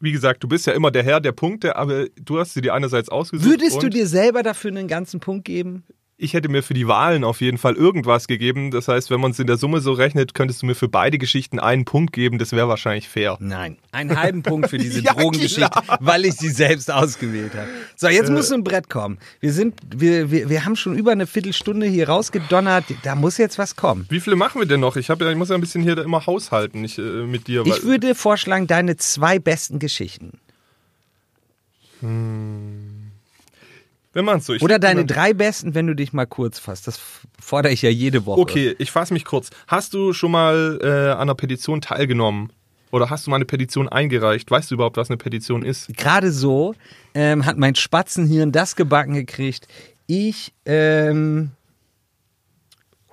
Wie 0.00 0.12
gesagt, 0.12 0.42
du 0.44 0.48
bist 0.48 0.66
ja 0.66 0.72
immer 0.72 0.90
der 0.90 1.02
Herr 1.02 1.20
der 1.20 1.32
Punkte, 1.32 1.76
aber 1.76 2.06
du 2.20 2.38
hast 2.38 2.54
sie 2.54 2.60
dir 2.60 2.74
einerseits 2.74 3.08
ausgesucht. 3.08 3.48
Würdest 3.48 3.82
du 3.82 3.88
dir 3.88 4.06
selber 4.06 4.42
dafür 4.42 4.70
einen 4.70 4.88
ganzen 4.88 5.20
Punkt 5.20 5.44
geben? 5.44 5.84
Ich 6.20 6.34
hätte 6.34 6.48
mir 6.48 6.64
für 6.64 6.74
die 6.74 6.88
Wahlen 6.88 7.22
auf 7.22 7.40
jeden 7.40 7.58
Fall 7.58 7.74
irgendwas 7.74 8.26
gegeben. 8.26 8.72
Das 8.72 8.88
heißt, 8.88 9.08
wenn 9.08 9.20
man 9.20 9.30
es 9.30 9.38
in 9.38 9.46
der 9.46 9.56
Summe 9.56 9.78
so 9.78 9.92
rechnet, 9.92 10.34
könntest 10.34 10.62
du 10.62 10.66
mir 10.66 10.74
für 10.74 10.88
beide 10.88 11.16
Geschichten 11.16 11.60
einen 11.60 11.84
Punkt 11.84 12.12
geben. 12.12 12.38
Das 12.38 12.50
wäre 12.50 12.66
wahrscheinlich 12.66 13.08
fair. 13.08 13.36
Nein. 13.38 13.78
Einen 13.92 14.20
halben 14.20 14.42
Punkt 14.42 14.68
für 14.68 14.78
diese 14.78 15.00
Ja, 15.04 15.14
Drogengeschichte, 15.14 15.70
klar. 15.70 15.98
weil 16.00 16.24
ich 16.24 16.34
sie 16.34 16.48
selbst 16.48 16.90
ausgewählt 16.90 17.54
habe. 17.54 17.68
So, 17.94 18.08
jetzt 18.08 18.32
muss 18.32 18.50
ein 18.50 18.64
Brett 18.64 18.90
kommen. 18.90 19.18
Wir 19.38 19.52
sind, 19.52 19.78
wir, 19.94 20.32
wir, 20.32 20.48
wir 20.48 20.64
haben 20.64 20.74
schon 20.74 20.98
über 20.98 21.12
eine 21.12 21.28
Viertelstunde 21.28 21.86
hier 21.86 22.08
rausgedonnert. 22.08 22.86
Da 23.04 23.14
muss 23.14 23.38
jetzt 23.38 23.56
was 23.56 23.76
kommen. 23.76 24.04
Wie 24.08 24.18
viele 24.18 24.34
machen 24.34 24.60
wir 24.60 24.66
denn 24.66 24.80
noch? 24.80 24.96
Ich, 24.96 25.10
hab 25.10 25.20
ja, 25.20 25.30
ich 25.30 25.36
muss 25.36 25.50
ja 25.50 25.54
ein 25.54 25.60
bisschen 25.60 25.84
hier 25.84 25.96
immer 25.98 26.26
haushalten 26.26 26.82
ich, 26.82 26.98
äh, 26.98 27.02
mit 27.02 27.46
dir. 27.46 27.64
Ich 27.64 27.84
würde 27.84 28.16
vorschlagen, 28.16 28.66
deine 28.66 28.96
zwei 28.96 29.38
besten 29.38 29.78
Geschichten. 29.78 30.32
Wir 34.18 34.22
machen's 34.24 34.46
so. 34.46 34.54
Ich 34.54 34.62
Oder 34.62 34.78
deine 34.78 35.04
drei 35.04 35.32
besten, 35.32 35.74
wenn 35.74 35.86
du 35.86 35.94
dich 35.94 36.12
mal 36.12 36.26
kurz 36.26 36.58
fasst. 36.58 36.86
Das 36.86 37.00
fordere 37.40 37.72
ich 37.72 37.82
ja 37.82 37.90
jede 37.90 38.26
Woche. 38.26 38.40
Okay, 38.40 38.76
ich 38.78 38.90
fasse 38.90 39.14
mich 39.14 39.24
kurz. 39.24 39.50
Hast 39.66 39.94
du 39.94 40.12
schon 40.12 40.32
mal 40.32 40.78
äh, 40.82 41.12
an 41.12 41.22
einer 41.22 41.34
Petition 41.34 41.80
teilgenommen? 41.80 42.52
Oder 42.90 43.10
hast 43.10 43.26
du 43.26 43.30
mal 43.30 43.36
eine 43.36 43.44
Petition 43.44 43.88
eingereicht? 43.88 44.50
Weißt 44.50 44.70
du 44.70 44.74
überhaupt, 44.74 44.96
was 44.96 45.10
eine 45.10 45.18
Petition 45.18 45.62
ist? 45.62 45.88
Gerade 45.96 46.32
so 46.32 46.74
ähm, 47.14 47.44
hat 47.44 47.58
mein 47.58 47.74
Spatzenhirn 47.74 48.50
das 48.50 48.76
gebacken 48.76 49.14
gekriegt. 49.14 49.68
Ich, 50.06 50.52
ähm, 50.64 51.50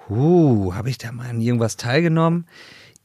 uh, 0.10 0.74
habe 0.74 0.90
ich 0.90 0.98
da 0.98 1.12
mal 1.12 1.30
an 1.30 1.42
irgendwas 1.42 1.76
teilgenommen? 1.76 2.48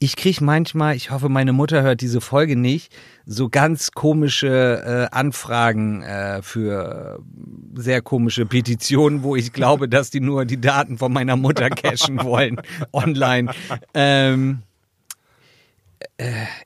Ich 0.03 0.15
krieg 0.15 0.41
manchmal, 0.41 0.95
ich 0.95 1.11
hoffe, 1.11 1.29
meine 1.29 1.53
Mutter 1.53 1.83
hört 1.83 2.01
diese 2.01 2.21
Folge 2.21 2.55
nicht, 2.55 2.91
so 3.27 3.49
ganz 3.49 3.91
komische 3.91 5.09
äh, 5.11 5.15
Anfragen 5.15 6.01
äh, 6.01 6.41
für 6.41 7.19
äh, 7.19 7.79
sehr 7.79 8.01
komische 8.01 8.47
Petitionen, 8.47 9.21
wo 9.21 9.35
ich 9.35 9.53
glaube, 9.53 9.87
dass 9.87 10.09
die 10.09 10.19
nur 10.19 10.45
die 10.45 10.59
Daten 10.59 10.97
von 10.97 11.13
meiner 11.13 11.35
Mutter 11.35 11.69
cachen 11.69 12.23
wollen 12.23 12.59
online. 12.93 13.51
Ähm, 13.93 14.63
äh, 14.63 14.70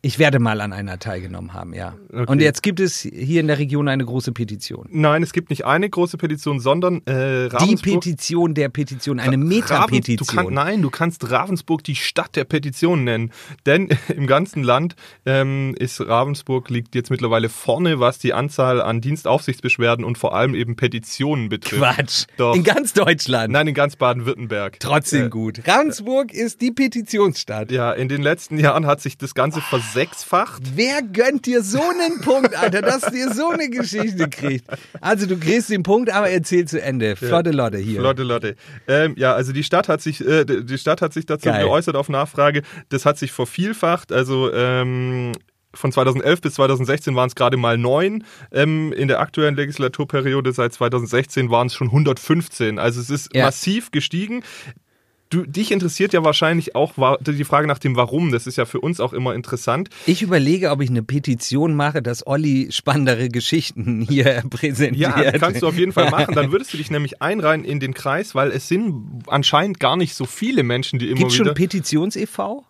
ich 0.01 0.19
werde 0.19 0.39
mal 0.39 0.61
an 0.61 0.73
einer 0.73 0.99
teilgenommen 0.99 1.53
haben, 1.53 1.73
ja. 1.73 1.95
Okay. 2.11 2.25
Und 2.31 2.41
jetzt 2.41 2.61
gibt 2.63 2.79
es 2.79 2.99
hier 3.01 3.39
in 3.39 3.47
der 3.47 3.57
Region 3.57 3.87
eine 3.87 4.03
große 4.05 4.31
Petition. 4.31 4.87
Nein, 4.91 5.23
es 5.23 5.33
gibt 5.33 5.49
nicht 5.49 5.65
eine 5.65 5.89
große 5.89 6.17
Petition, 6.17 6.59
sondern 6.59 6.97
äh, 7.05 7.47
Die 7.49 7.55
Ravensburg. 7.55 8.01
Petition 8.01 8.53
der 8.53 8.69
Petition, 8.69 9.19
eine 9.19 9.37
Metapetition. 9.37 10.45
kann, 10.45 10.53
nein, 10.53 10.81
du 10.81 10.89
kannst 10.89 11.29
Ravensburg 11.31 11.83
die 11.83 11.95
Stadt 11.95 12.35
der 12.35 12.43
Petitionen 12.43 13.03
nennen. 13.05 13.31
Denn 13.65 13.89
im 14.15 14.27
ganzen 14.27 14.63
Land 14.63 14.95
ähm, 15.25 15.73
ist 15.79 16.01
Ravensburg 16.01 16.69
liegt 16.69 16.93
jetzt 16.95 17.09
mittlerweile 17.09 17.49
vorne, 17.49 17.99
was 17.99 18.19
die 18.19 18.33
Anzahl 18.33 18.81
an 18.81 18.99
Dienstaufsichtsbeschwerden 19.01 20.03
und 20.03 20.17
vor 20.17 20.35
allem 20.35 20.53
eben 20.55 20.75
Petitionen 20.75 21.49
betrifft. 21.49 21.81
Quatsch. 21.81 22.25
Doch. 22.37 22.55
In 22.55 22.63
ganz 22.63 22.93
Deutschland. 22.93 23.53
Nein, 23.53 23.67
in 23.67 23.73
ganz 23.73 23.95
Baden-Württemberg. 23.95 24.79
Trotzdem 24.79 25.27
Äh, 25.27 25.29
gut. 25.29 25.61
Ravensburg 25.65 26.33
ist 26.33 26.61
die 26.61 26.71
Petitionsstadt. 26.71 27.71
Ja, 27.71 27.91
in 27.93 28.09
den 28.09 28.21
letzten 28.21 28.59
Jahren 28.59 28.85
hat 28.85 29.01
sich 29.01 29.17
das 29.17 29.33
Ganze 29.33 29.44
versechsfacht. 29.51 30.61
Wer 30.75 31.01
gönnt 31.01 31.45
dir 31.45 31.61
so 31.63 31.81
einen 31.81 32.21
Punkt, 32.21 32.55
Alter, 32.55 32.81
dass 32.81 33.01
dir 33.11 33.33
so 33.33 33.49
eine 33.49 33.69
Geschichte 33.69 34.29
kriegt? 34.29 34.65
Also 35.01 35.25
du 35.27 35.37
kriegst 35.37 35.69
den 35.69 35.83
Punkt, 35.83 36.09
aber 36.11 36.29
erzähl 36.29 36.65
zu 36.67 36.81
Ende. 36.81 37.15
Flotte 37.15 37.51
Lotte 37.51 37.77
hier. 37.77 38.01
Lotte, 38.01 38.23
Lotte. 38.23 38.55
Ähm, 38.87 39.13
ja, 39.17 39.33
also 39.33 39.51
die 39.53 39.63
Stadt 39.63 39.87
hat 39.89 40.01
sich, 40.01 40.25
äh, 40.25 40.45
die 40.45 40.77
Stadt 40.77 41.01
hat 41.01 41.13
sich 41.13 41.25
dazu 41.25 41.49
Geil. 41.49 41.63
geäußert 41.65 41.95
auf 41.95 42.09
Nachfrage. 42.09 42.61
Das 42.89 43.05
hat 43.05 43.17
sich 43.17 43.31
vervielfacht. 43.31 44.11
Also 44.11 44.51
ähm, 44.53 45.31
von 45.73 45.91
2011 45.91 46.39
bis 46.41 46.53
2016 46.53 47.15
waren 47.15 47.27
es 47.27 47.35
gerade 47.35 47.57
mal 47.57 47.77
neun. 47.77 48.23
Ähm, 48.51 48.93
in 48.93 49.07
der 49.09 49.19
aktuellen 49.19 49.55
Legislaturperiode 49.55 50.53
seit 50.53 50.73
2016 50.73 51.49
waren 51.49 51.67
es 51.67 51.73
schon 51.73 51.87
115. 51.87 52.79
Also 52.79 53.01
es 53.01 53.09
ist 53.09 53.35
Ja. 53.35 53.45
massiv 53.45 53.91
gestiegen. 53.91 54.43
Du, 55.29 55.43
dich 55.43 55.71
interessiert 55.71 56.13
ja 56.13 56.23
wahrscheinlich 56.23 56.75
auch 56.75 56.93
die 57.21 57.43
Frage 57.43 57.67
nach 57.67 57.79
dem 57.79 57.95
Warum. 57.95 58.31
Das 58.31 58.45
ist 58.45 58.57
ja 58.57 58.65
für 58.65 58.79
uns 58.79 58.99
auch 58.99 59.11
immer 59.11 59.33
interessant. 59.33 59.89
Ich 60.05 60.21
überlege, 60.21 60.69
ob 60.69 60.81
ich 60.81 60.89
eine 60.89 61.03
Petition 61.03 61.75
mache, 61.75 62.01
dass 62.01 62.25
Olli 62.27 62.67
spannendere 62.71 63.29
Geschichten 63.29 64.01
hier 64.09 64.43
präsentiert. 64.49 65.17
Ja, 65.17 65.31
kannst 65.33 65.61
du 65.61 65.67
auf 65.67 65.77
jeden 65.77 65.93
Fall 65.93 66.11
machen. 66.11 66.35
Dann 66.35 66.51
würdest 66.51 66.73
du 66.73 66.77
dich 66.77 66.91
nämlich 66.91 67.21
einreihen 67.21 67.63
in 67.63 67.79
den 67.79 67.93
Kreis, 67.93 68.35
weil 68.35 68.51
es 68.51 68.67
sind 68.67 69.23
anscheinend 69.27 69.79
gar 69.79 69.97
nicht 69.97 70.13
so 70.13 70.25
viele 70.25 70.63
Menschen, 70.63 70.99
die 70.99 71.09
immer 71.09 71.19
Gibt 71.19 71.33
wieder. 71.33 71.45
schon 71.45 71.53
Petitions-e.V.? 71.55 72.65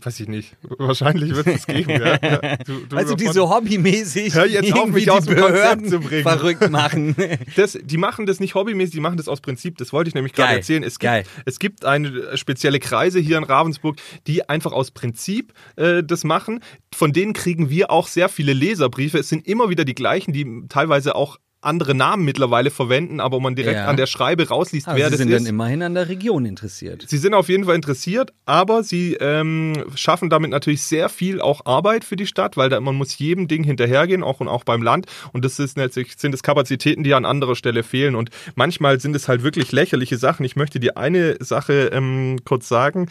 Weiß 0.00 0.20
ich 0.20 0.28
nicht. 0.28 0.56
Wahrscheinlich 0.78 1.34
wird 1.34 1.46
es 1.46 1.66
geben, 1.66 1.90
ja. 1.90 2.18
Du, 2.66 2.86
du 2.86 2.96
Also 2.96 3.14
die 3.14 3.26
so 3.28 3.50
hobbymäßig 3.50 4.34
Hör 4.34 4.46
jetzt 4.46 4.72
auf, 4.72 4.88
mich 4.88 5.04
die 5.04 5.10
aus 5.10 5.24
dem 5.24 5.36
Behörden 5.36 5.88
zu 5.88 6.00
bringen. 6.00 6.22
verrückt 6.22 6.70
machen. 6.70 7.14
das, 7.56 7.78
die 7.82 7.96
machen 7.96 8.26
das 8.26 8.40
nicht 8.40 8.54
hobbymäßig, 8.54 8.94
die 8.94 9.00
machen 9.00 9.16
das 9.16 9.28
aus 9.28 9.40
Prinzip. 9.40 9.78
Das 9.78 9.92
wollte 9.92 10.08
ich 10.08 10.14
nämlich 10.14 10.32
gerade 10.32 10.56
erzählen. 10.56 10.82
Es 10.82 10.98
geil. 10.98 11.22
gibt, 11.22 11.48
es 11.48 11.58
gibt 11.58 11.84
eine 11.84 12.36
spezielle 12.36 12.80
Kreise 12.80 13.20
hier 13.20 13.38
in 13.38 13.44
Ravensburg, 13.44 13.96
die 14.26 14.48
einfach 14.48 14.72
aus 14.72 14.90
Prinzip 14.90 15.52
äh, 15.76 16.02
das 16.02 16.24
machen. 16.24 16.60
Von 16.94 17.12
denen 17.12 17.32
kriegen 17.32 17.70
wir 17.70 17.90
auch 17.90 18.08
sehr 18.08 18.28
viele 18.28 18.52
Leserbriefe. 18.52 19.18
Es 19.18 19.28
sind 19.28 19.46
immer 19.46 19.68
wieder 19.68 19.84
die 19.84 19.94
gleichen, 19.94 20.32
die 20.32 20.64
teilweise 20.68 21.14
auch 21.14 21.38
andere 21.66 21.94
Namen 21.94 22.24
mittlerweile 22.24 22.70
verwenden, 22.70 23.20
aber 23.20 23.40
man 23.40 23.54
direkt 23.54 23.76
Ja. 23.76 23.86
an 23.86 23.96
der 23.96 24.06
Schreibe 24.06 24.48
rausliest, 24.48 24.88
Aber 24.88 24.96
wer 24.96 25.06
sie 25.06 25.10
das 25.10 25.18
sind 25.18 25.30
ist. 25.30 25.40
dann 25.42 25.46
immerhin 25.46 25.82
an 25.82 25.94
der 25.94 26.08
Region 26.08 26.46
interessiert. 26.46 27.04
Sie 27.06 27.18
sind 27.18 27.34
auf 27.34 27.48
jeden 27.48 27.64
Fall 27.64 27.74
interessiert, 27.74 28.32
aber 28.46 28.82
sie 28.82 29.14
ähm, 29.20 29.84
schaffen 29.94 30.30
damit 30.30 30.50
natürlich 30.50 30.82
sehr 30.82 31.08
viel 31.08 31.40
auch 31.40 31.66
Arbeit 31.66 32.04
für 32.04 32.16
die 32.16 32.26
Stadt, 32.26 32.56
weil 32.56 32.70
da, 32.70 32.80
man 32.80 32.94
muss 32.94 33.18
jedem 33.18 33.48
Ding 33.48 33.64
hinterhergehen, 33.64 34.22
auch 34.22 34.40
und 34.40 34.48
auch 34.48 34.64
beim 34.64 34.82
Land. 34.82 35.06
Und 35.32 35.44
das 35.44 35.58
ist 35.58 35.76
natürlich, 35.76 36.14
sind 36.16 36.34
es 36.34 36.42
Kapazitäten, 36.42 37.02
die 37.02 37.12
an 37.14 37.24
anderer 37.24 37.56
Stelle 37.56 37.82
fehlen. 37.82 38.14
Und 38.14 38.30
manchmal 38.54 39.00
sind 39.00 39.14
es 39.16 39.28
halt 39.28 39.42
wirklich 39.42 39.72
lächerliche 39.72 40.16
Sachen. 40.16 40.44
Ich 40.44 40.56
möchte 40.56 40.80
dir 40.80 40.96
eine 40.96 41.36
Sache 41.40 41.90
ähm, 41.92 42.38
kurz 42.44 42.68
sagen. 42.68 43.08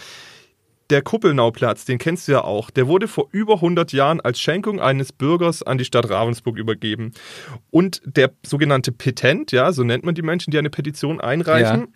Der 0.92 1.02
Kuppelnauplatz, 1.02 1.86
den 1.86 1.98
kennst 1.98 2.28
du 2.28 2.34
ja 2.34 2.44
auch, 2.44 2.70
der 2.70 2.88
wurde 2.88 3.08
vor 3.08 3.28
über 3.32 3.56
100 3.56 3.92
Jahren 3.92 4.22
als 4.22 4.40
Schenkung 4.40 4.80
eines 4.80 5.12
Bürgers 5.12 5.64
an 5.64 5.80
die 5.80 5.86
Stadt 5.86 6.10
Ravensburg 6.10 6.58
übergeben. 6.58 7.12
Und 7.72 8.02
der 8.06 8.32
sogenannte 8.46 8.92
Petent, 8.92 9.52
ja, 9.52 9.72
so 9.72 9.84
nennt 9.84 10.06
man 10.06 10.14
die 10.14 10.22
Menschen, 10.22 10.52
die 10.52 10.60
eine 10.60 10.70
Petition 10.70 11.20
einreichen, 11.20 11.88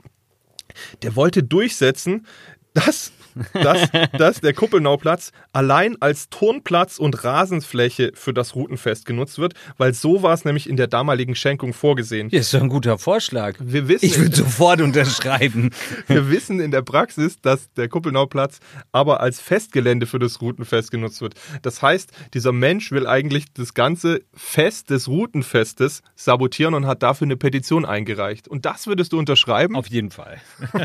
der 1.03 1.15
wollte 1.15 1.43
durchsetzen, 1.43 2.25
dass, 2.73 3.11
dass, 3.53 3.89
dass 4.17 4.41
der 4.41 4.53
Kuppelnauplatz 4.53 5.31
allein 5.53 5.97
als 6.01 6.29
Turnplatz 6.29 6.99
und 6.99 7.23
Rasenfläche 7.23 8.11
für 8.13 8.33
das 8.33 8.55
Routenfest 8.55 9.05
genutzt 9.05 9.39
wird, 9.39 9.53
weil 9.77 9.93
so 9.93 10.23
war 10.23 10.33
es 10.33 10.45
nämlich 10.45 10.69
in 10.69 10.77
der 10.77 10.87
damaligen 10.87 11.35
Schenkung 11.35 11.73
vorgesehen. 11.73 12.29
Ja, 12.31 12.39
ist 12.39 12.53
doch 12.53 12.61
ein 12.61 12.69
guter 12.69 12.97
Vorschlag. 12.97 13.55
Wir 13.59 13.87
wissen, 13.87 14.05
Ich 14.05 14.19
würde 14.19 14.35
sofort 14.35 14.81
unterschreiben. 14.81 15.71
wir 16.07 16.29
wissen 16.29 16.59
in 16.59 16.71
der 16.71 16.81
Praxis, 16.81 17.41
dass 17.41 17.71
der 17.73 17.89
Kuppelnauplatz 17.89 18.59
aber 18.91 19.19
als 19.19 19.39
Festgelände 19.39 20.05
für 20.05 20.19
das 20.19 20.41
Routenfest 20.41 20.91
genutzt 20.91 21.21
wird. 21.21 21.35
Das 21.61 21.81
heißt, 21.81 22.11
dieser 22.33 22.51
Mensch 22.51 22.91
will 22.91 23.07
eigentlich 23.07 23.53
das 23.53 23.73
ganze 23.73 24.21
Fest 24.33 24.89
des 24.89 25.07
Routenfestes 25.07 26.01
sabotieren 26.15 26.73
und 26.73 26.85
hat 26.85 27.03
dafür 27.03 27.25
eine 27.25 27.37
Petition 27.37 27.85
eingereicht. 27.85 28.47
Und 28.47 28.65
das 28.65 28.87
würdest 28.87 29.13
du 29.13 29.19
unterschreiben? 29.19 29.75
Auf 29.75 29.87
jeden 29.87 30.11
Fall. 30.11 30.37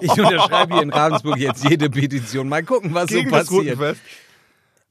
Ich 0.00 0.10
unterschreibe 0.10 0.74
hier 0.74 0.82
in 0.82 0.90
Ravensburg 0.90 1.38
jetzt 1.38 1.68
jede 1.68 1.88
Petition. 1.96 2.48
Mal 2.48 2.62
gucken, 2.62 2.94
was 2.94 3.08
gegen 3.08 3.30
so 3.30 3.36
das 3.36 3.46
passiert. 3.46 3.78
Routenfest? 3.78 4.00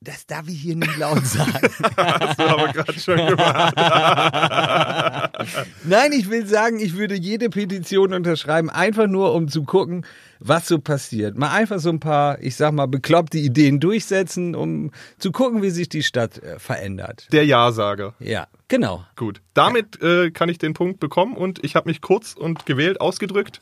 Das 0.06 0.28
darf 0.28 0.48
ich 0.48 0.62
hier 0.62 0.76
nicht 0.76 0.98
laut 0.98 1.26
sagen. 1.26 1.52
Hast 1.98 2.40
du 2.40 2.44
aber 2.44 2.68
gerade 2.68 3.00
schon 3.00 3.18
gemacht. 3.18 3.74
Nein, 5.84 6.12
ich 6.12 6.30
will 6.30 6.46
sagen, 6.46 6.80
ich 6.80 6.96
würde 6.96 7.16
jede 7.16 7.50
Petition 7.50 8.14
unterschreiben, 8.14 8.70
einfach 8.70 9.08
nur 9.08 9.34
um 9.34 9.48
zu 9.48 9.64
gucken, 9.64 10.06
was 10.40 10.68
so 10.68 10.78
passiert. 10.78 11.38
Mal 11.38 11.52
einfach 11.52 11.80
so 11.80 11.90
ein 11.90 12.00
paar, 12.00 12.40
ich 12.40 12.56
sag 12.56 12.74
mal, 12.74 12.86
bekloppte 12.86 13.40
Ideen 13.40 13.80
durchsetzen, 13.80 14.54
um 14.54 14.92
zu 15.18 15.32
gucken, 15.32 15.64
wie 15.64 15.72
sich 15.72 15.90
die 15.90 16.04
Stadt 16.04 16.38
äh, 16.38 16.60
verändert. 16.60 17.28
Der 17.32 17.46
Ja-Sager. 17.46 18.14
Ja, 18.20 18.46
genau. 18.68 19.04
Gut. 19.16 19.42
Damit 19.56 20.00
äh, 20.04 20.30
kann 20.30 20.50
ich 20.50 20.60
den 20.60 20.74
Punkt 20.74 21.00
bekommen 21.00 21.36
und 21.36 21.64
ich 21.64 21.76
habe 21.76 21.90
mich 21.90 22.02
kurz 22.02 22.34
und 22.34 22.68
gewählt 22.68 23.02
ausgedrückt. 23.02 23.62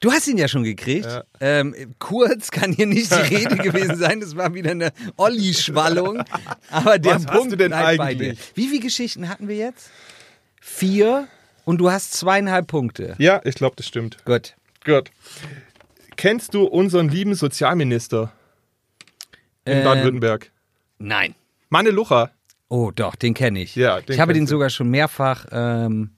Du 0.00 0.12
hast 0.12 0.28
ihn 0.28 0.38
ja 0.38 0.46
schon 0.46 0.62
gekriegt. 0.62 1.06
Ja. 1.06 1.24
Ähm, 1.40 1.74
kurz 1.98 2.50
kann 2.52 2.72
hier 2.72 2.86
nicht 2.86 3.10
die 3.10 3.34
Rede 3.34 3.56
gewesen 3.62 3.96
sein. 3.96 4.20
Das 4.20 4.36
war 4.36 4.54
wieder 4.54 4.70
eine 4.70 4.92
Olli-Schwallung. 5.16 6.22
Aber 6.70 6.98
der 6.98 7.16
Was 7.16 7.26
hast 7.26 7.32
Punkt 7.36 7.52
du 7.52 7.56
denn 7.56 7.70
bleibt 7.70 7.98
bei 7.98 8.04
eigentlich? 8.04 8.38
dir. 8.38 8.44
Wie 8.54 8.68
viele 8.68 8.80
Geschichten 8.80 9.28
hatten 9.28 9.48
wir 9.48 9.56
jetzt? 9.56 9.90
Vier. 10.60 11.26
Und 11.64 11.78
du 11.78 11.90
hast 11.90 12.12
zweieinhalb 12.14 12.66
Punkte. 12.68 13.16
Ja, 13.18 13.40
ich 13.44 13.56
glaube, 13.56 13.74
das 13.76 13.86
stimmt. 13.86 14.24
Gut. 14.24 14.54
Gut. 14.84 15.10
Kennst 16.16 16.54
du 16.54 16.64
unseren 16.64 17.08
lieben 17.08 17.34
Sozialminister 17.34 18.32
in 19.64 19.78
Ähm, 19.78 19.84
Baden-Württemberg? 19.84 20.50
Nein. 20.98 21.34
Manne 21.68 21.90
Lucha. 21.90 22.30
Oh, 22.68 22.90
doch, 22.94 23.16
den 23.16 23.34
kenne 23.34 23.60
ich. 23.62 23.76
Ja, 23.76 24.00
den 24.00 24.14
ich 24.14 24.20
habe 24.20 24.32
den 24.32 24.40
kennst 24.40 24.50
du. 24.52 24.56
sogar 24.56 24.70
schon 24.70 24.88
mehrfach 24.90 25.46
ähm, 25.52 26.10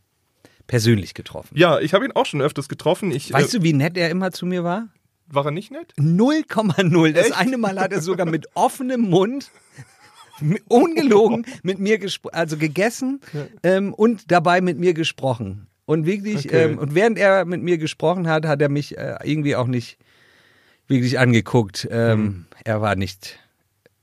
persönlich 0.71 1.15
getroffen. 1.15 1.53
Ja, 1.59 1.81
ich 1.81 1.95
habe 1.95 2.05
ihn 2.05 2.13
auch 2.13 2.27
schon 2.27 2.41
öfters 2.41 2.69
getroffen. 2.69 3.11
Ich, 3.11 3.33
Weißt 3.33 3.53
äh, 3.53 3.59
du, 3.59 3.65
wie 3.65 3.73
nett 3.73 3.97
er 3.97 4.09
immer 4.09 4.31
zu 4.31 4.47
mir 4.47 4.63
war? 4.63 4.87
war 5.27 5.45
er 5.45 5.51
nicht 5.51 5.73
nett? 5.73 5.93
0,0. 5.99 7.13
Das 7.13 7.27
Echt? 7.27 7.37
eine 7.37 7.59
Mal 7.59 7.79
hat 7.81 7.93
er 7.93 8.01
sogar 8.01 8.25
mit 8.27 8.47
offenem 8.55 9.01
Mund, 9.03 9.51
ungelogen, 10.69 11.45
mit 11.65 11.79
mir 11.81 11.99
also 12.33 12.57
gegessen 12.57 13.21
ähm, 13.65 13.93
und 13.95 14.31
dabei 14.31 14.61
mit 14.61 14.79
mir 14.79 14.95
gesprochen. 14.95 15.67
Und 15.87 16.07
wirklich, 16.07 16.47
Okay. 16.47 16.67
ähm, 16.67 16.79
und 16.79 16.95
während 16.95 17.19
er 17.19 17.45
mit 17.45 17.63
mir 17.63 17.77
gesprochen 17.79 18.29
hat, 18.29 18.47
hat 18.47 18.63
er 18.63 18.69
mich 18.69 18.97
äh, 18.97 19.17
irgendwie 19.25 19.57
auch 19.57 19.67
nicht 19.67 19.99
wirklich 20.87 21.19
angeguckt. 21.19 21.89
Ähm, 21.91 22.19
Hm. 22.21 22.45
Er 22.63 22.81
war 22.81 22.95
nicht 22.95 23.40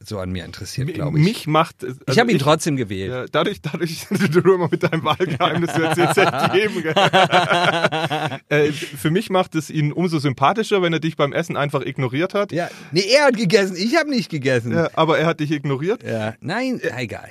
so 0.08 0.20
an 0.20 0.32
mir 0.32 0.46
interessiert, 0.46 0.94
glaube 0.94 1.20
ich. 1.20 1.24
Mich 1.24 1.48
macht. 1.48 1.84
Also 1.84 2.00
ich 2.10 2.20
habe 2.20 2.32
ihn 2.32 2.40
trotzdem 2.40 2.76
gewählt. 2.78 3.12
Ja, 3.12 3.26
dadurch, 3.32 3.62
dadurch, 3.62 4.08
du 4.32 4.40
immer 4.40 4.70
mit 4.70 4.84
deinem 4.84 5.04
Wahlgeheimnis 5.04 5.72
jetzt 5.78 5.98
jetzt 5.98 6.54
geben. 6.54 6.82
gell? 6.82 6.94
äh, 8.50 8.72
für 8.72 9.12
mich 9.12 9.30
macht 9.30 9.56
es 9.56 9.70
ihn 9.70 9.92
umso 9.92 10.20
sympathischer, 10.20 10.82
wenn 10.82 10.94
er 10.94 11.00
dich 11.00 11.18
beim 11.18 11.34
Essen 11.34 11.58
einfach 11.58 11.82
ignoriert 11.82 12.34
hat. 12.34 12.52
Ja, 12.52 12.70
nee, 12.92 13.04
er 13.16 13.26
hat 13.26 13.38
gegessen, 13.38 13.76
ich 13.76 13.96
habe 13.98 14.10
nicht 14.10 14.30
gegessen. 14.30 14.72
Ja. 14.72 14.78
Ja, 14.78 14.90
aber 14.94 15.20
er 15.20 15.26
hat 15.26 15.40
dich 15.40 15.52
ignoriert. 15.52 16.04
nein, 16.40 16.80
egal. 16.98 17.28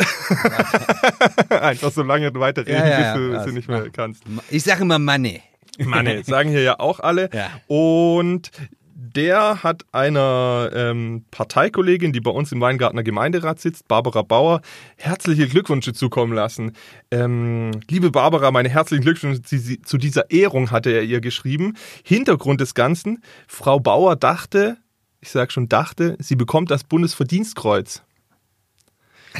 Einfach 1.48 1.92
so 1.92 2.02
lange 2.02 2.34
weiterreden, 2.34 2.80
Ja, 2.80 2.88
ja, 2.88 3.00
ja, 3.00 3.14
bis 3.14 3.44
du 3.44 3.50
sie 3.50 3.56
nicht 3.56 3.68
mehr 3.68 3.88
kannst. 3.90 4.22
Ich 4.50 4.64
sage 4.64 4.82
immer 4.82 4.98
Manne. 4.98 5.40
Manne, 5.78 6.24
sagen 6.24 6.50
hier 6.50 6.62
ja 6.62 6.80
auch 6.80 7.00
alle. 7.00 7.30
Ja. 7.32 7.50
Und 7.66 8.50
der 8.98 9.62
hat 9.62 9.84
einer 9.92 10.70
ähm, 10.74 11.26
Parteikollegin, 11.30 12.14
die 12.14 12.20
bei 12.20 12.30
uns 12.30 12.50
im 12.52 12.62
Weingartner 12.62 13.02
Gemeinderat 13.02 13.60
sitzt, 13.60 13.88
Barbara 13.88 14.22
Bauer, 14.22 14.62
herzliche 14.96 15.46
Glückwünsche 15.48 15.92
zukommen 15.92 16.32
lassen. 16.32 16.72
Ähm, 17.10 17.72
liebe 17.90 18.10
Barbara, 18.10 18.50
meine 18.50 18.70
herzlichen 18.70 19.04
Glückwünsche 19.04 19.42
zu, 19.42 19.98
dieser 19.98 20.30
Ehrung 20.30 20.70
hatte 20.70 20.90
er 20.90 21.02
ihr 21.02 21.20
geschrieben. 21.20 21.74
Hintergrund 22.04 22.62
des 22.62 22.72
Ganzen, 22.72 23.22
Frau 23.46 23.78
Bauer 23.78 24.16
dachte, 24.16 24.78
ich 25.20 25.28
sag 25.30 25.52
schon 25.52 25.68
dachte, 25.68 26.16
sie 26.18 26.36
bekommt 26.36 26.70
das 26.70 26.84
Bundesverdienstkreuz. 26.84 28.02